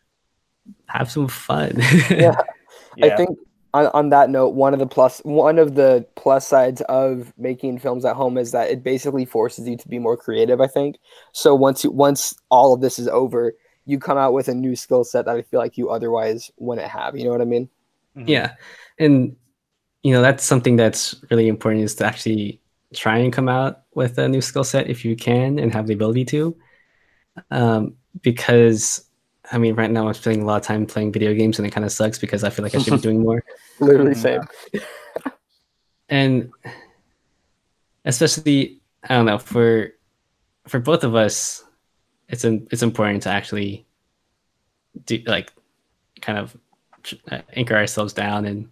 [0.87, 1.73] have some fun.
[2.11, 2.37] Yeah.
[2.97, 3.07] Yeah.
[3.13, 3.39] I think
[3.75, 7.79] on, on that note, one of the plus one of the plus sides of making
[7.79, 10.61] films at home is that it basically forces you to be more creative.
[10.63, 10.97] I think
[11.33, 11.55] so.
[11.55, 15.05] Once you once all of this is over, you come out with a new skill
[15.05, 17.19] set that I feel like you otherwise wouldn't have.
[17.19, 17.69] You know what I mean?
[18.17, 18.29] Mhm.
[18.29, 18.55] Yeah,
[18.99, 19.37] and
[20.03, 22.61] you know that's something that's really important is to actually
[22.95, 25.95] try and come out with a new skill set if you can and have the
[25.95, 26.57] ability to.
[27.51, 29.05] Um, because
[29.53, 31.71] I mean, right now I'm spending a lot of time playing video games, and it
[31.71, 33.45] kind of sucks because I feel like I should be doing more.
[33.81, 34.43] Literally same.
[36.09, 36.51] and
[38.05, 39.91] especially I don't know for
[40.67, 41.65] for both of us,
[42.29, 43.87] it's in, it's important to actually
[45.05, 45.53] do like
[46.21, 46.57] kind of
[47.55, 48.69] anchor ourselves down and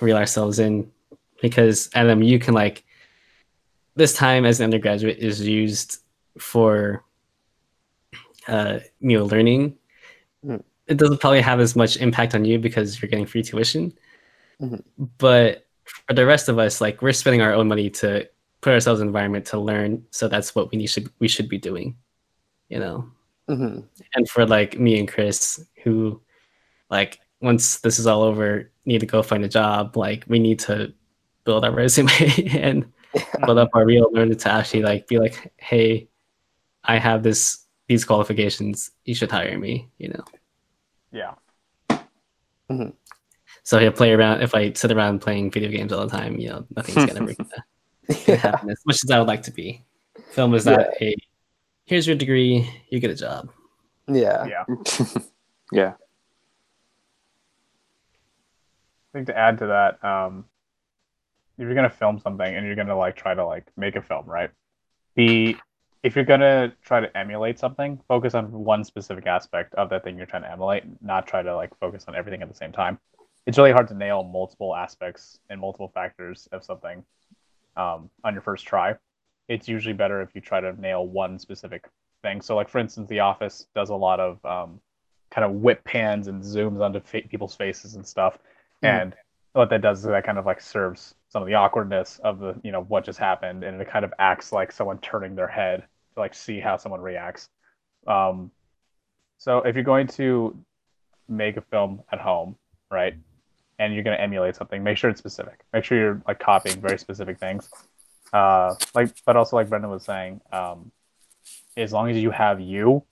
[0.00, 0.90] reel ourselves in
[1.40, 2.84] because Adam, you can like
[3.96, 5.98] this time as an undergraduate is used
[6.38, 7.04] for
[8.48, 9.76] uh you know learning.
[10.44, 10.62] Mm.
[10.86, 13.92] It doesn't probably have as much impact on you because you're getting free tuition.
[14.60, 14.82] Mhm.
[15.18, 18.28] But for the rest of us, like we're spending our own money to
[18.60, 20.04] put ourselves in an environment to learn.
[20.10, 21.96] So that's what we need should we should be doing,
[22.68, 23.10] you know.
[23.48, 23.80] hmm
[24.14, 26.20] And for like me and Chris, who
[26.90, 29.96] like once this is all over, need to go find a job.
[29.96, 30.92] Like we need to
[31.44, 32.10] build our resume
[32.50, 32.90] and
[33.44, 36.08] build up our reel in to actually like be like, hey,
[36.84, 38.90] I have this these qualifications.
[39.04, 39.88] You should hire me.
[39.98, 40.24] You know.
[41.12, 41.34] Yeah.
[42.70, 42.90] Mm-hmm.
[43.62, 46.38] So if I play around, if I sit around playing video games all the time,
[46.38, 47.34] you know, nothing's gonna really
[48.08, 48.36] gonna yeah.
[48.36, 49.84] happen as much as I would like to be.
[50.32, 51.16] Film is not a
[51.84, 53.50] here's your degree, you get a job.
[54.08, 54.46] Yeah.
[54.46, 54.64] Yeah.
[55.72, 55.92] yeah.
[59.14, 60.44] I think to add to that, um,
[61.56, 64.26] if you're gonna film something and you're gonna like try to like make a film,
[64.26, 64.50] right?
[65.14, 65.56] The
[66.02, 70.16] if you're gonna try to emulate something, focus on one specific aspect of that thing
[70.16, 72.98] you're trying to emulate, not try to like focus on everything at the same time.
[73.46, 77.04] It's really hard to nail multiple aspects and multiple factors of something
[77.76, 78.96] um, on your first try.
[79.48, 81.88] It's usually better if you try to nail one specific
[82.22, 82.40] thing.
[82.40, 84.80] So, like for instance, The Office does a lot of um,
[85.30, 88.38] kind of whip pans and zooms onto fa- people's faces and stuff.
[88.84, 89.14] And
[89.52, 92.60] what that does is that kind of like serves some of the awkwardness of the
[92.62, 95.84] you know what just happened and it kind of acts like someone turning their head
[96.14, 97.48] to like see how someone reacts.
[98.06, 98.50] Um
[99.38, 100.56] so if you're going to
[101.28, 102.56] make a film at home
[102.90, 103.14] right
[103.78, 105.60] and you're going to emulate something make sure it's specific.
[105.72, 107.68] Make sure you're like copying very specific things.
[108.32, 110.90] Uh like but also like brendon was saying um
[111.76, 113.04] as long as you have you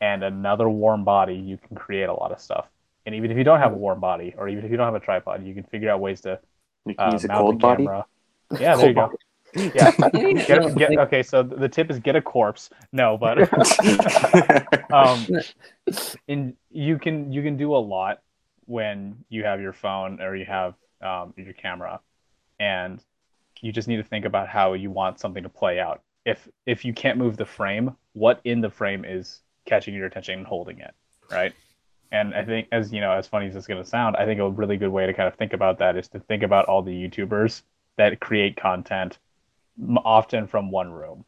[0.00, 2.66] and another warm body you can create a lot of stuff
[3.06, 5.00] and even if you don't have a warm body, or even if you don't have
[5.00, 6.38] a tripod, you can figure out ways to
[6.98, 7.84] uh, use a mount cold the body.
[7.84, 8.06] camera.
[8.58, 9.12] Yeah, there you go.
[9.54, 11.22] Yeah, get, get, okay.
[11.22, 12.68] So the tip is get a corpse.
[12.92, 13.38] No, but
[14.92, 15.26] um,
[16.28, 18.20] and you can you can do a lot
[18.66, 22.00] when you have your phone or you have um, your camera,
[22.60, 23.02] and
[23.62, 26.02] you just need to think about how you want something to play out.
[26.26, 30.40] If if you can't move the frame, what in the frame is catching your attention
[30.40, 30.94] and holding it,
[31.30, 31.54] right?
[32.12, 34.40] And I think, as you know, as funny as it's going to sound, I think
[34.40, 36.82] a really good way to kind of think about that is to think about all
[36.82, 37.62] the YouTubers
[37.96, 39.18] that create content,
[40.04, 41.24] often from one room,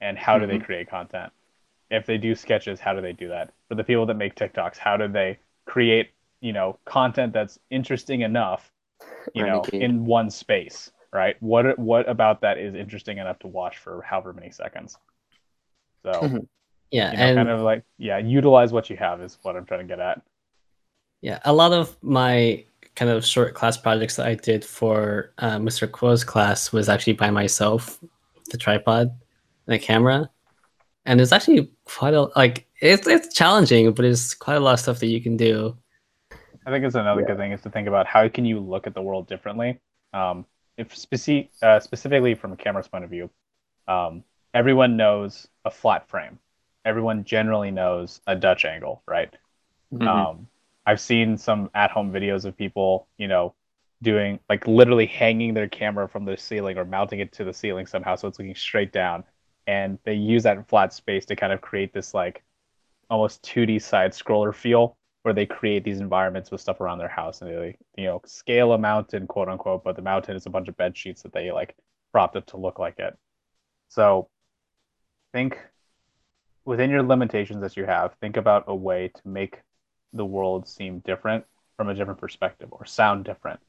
[0.00, 1.32] and how do they create content?
[1.90, 3.52] If they do sketches, how do they do that?
[3.68, 8.22] For the people that make TikToks, how do they create, you know, content that's interesting
[8.22, 8.72] enough,
[9.34, 11.36] you know, in one space, right?
[11.40, 14.98] What what about that is interesting enough to watch for however many seconds?
[16.04, 16.48] So Mhm.
[16.92, 19.64] Yeah, you know, and kind of like yeah, utilize what you have is what I'm
[19.64, 20.22] trying to get at.
[21.22, 22.64] Yeah, a lot of my
[22.94, 25.90] kind of short class projects that I did for uh, Mr.
[25.90, 27.98] Quo's class was actually by myself,
[28.50, 29.10] the tripod
[29.66, 30.28] and a camera,
[31.06, 34.80] and it's actually quite a like it's it's challenging, but it's quite a lot of
[34.80, 35.76] stuff that you can do.
[36.66, 38.94] I think it's another good thing is to think about how can you look at
[38.94, 39.80] the world differently.
[40.12, 40.44] Um,
[40.76, 43.30] if speci- uh, specifically from a camera's point of view,
[43.88, 44.22] um,
[44.54, 46.38] everyone knows a flat frame.
[46.84, 49.32] Everyone generally knows a Dutch angle, right?
[49.92, 50.30] Mhm.
[50.30, 50.48] Um,
[50.86, 53.54] I've seen some at-home videos of people, you know,
[54.02, 57.86] doing like literally hanging their camera from the ceiling or mounting it to the ceiling
[57.86, 59.24] somehow so it's looking straight down,
[59.66, 62.42] and they use that flat space to kind of create this like
[63.10, 67.40] almost 2D side scroller feel where they create these environments with stuff around their house
[67.42, 70.50] and they like, you know scale a mountain quote unquote but the mountain is a
[70.50, 71.76] bunch of bed sheets that they like
[72.12, 73.16] propped up to look like it
[73.88, 74.28] so
[75.32, 75.58] think
[76.64, 79.60] within your limitations that you have think about a way to make
[80.12, 81.44] the world seem different
[81.76, 83.60] from a different perspective or sound different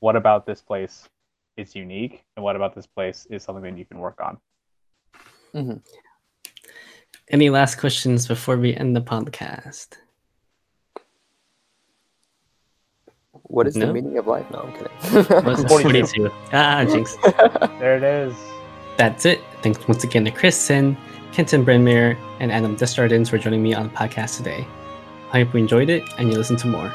[0.00, 1.08] what about this place
[1.56, 4.38] is unique and what about this place is something that you can work on
[7.30, 9.98] Any last questions before we end the podcast?
[13.42, 14.46] What is the meaning of life?
[14.50, 15.44] No, I'm kidding.
[15.44, 16.28] Was 42.
[16.28, 16.30] 42.
[16.52, 17.16] Ah, jinx.
[17.78, 18.34] There it is.
[18.96, 19.40] That's it.
[19.62, 20.96] Thanks once again to Kristen,
[21.32, 24.66] Kenton Brynmere, and Adam Desjardins for joining me on the podcast today.
[25.32, 26.92] I hope you enjoyed it and you listen to more.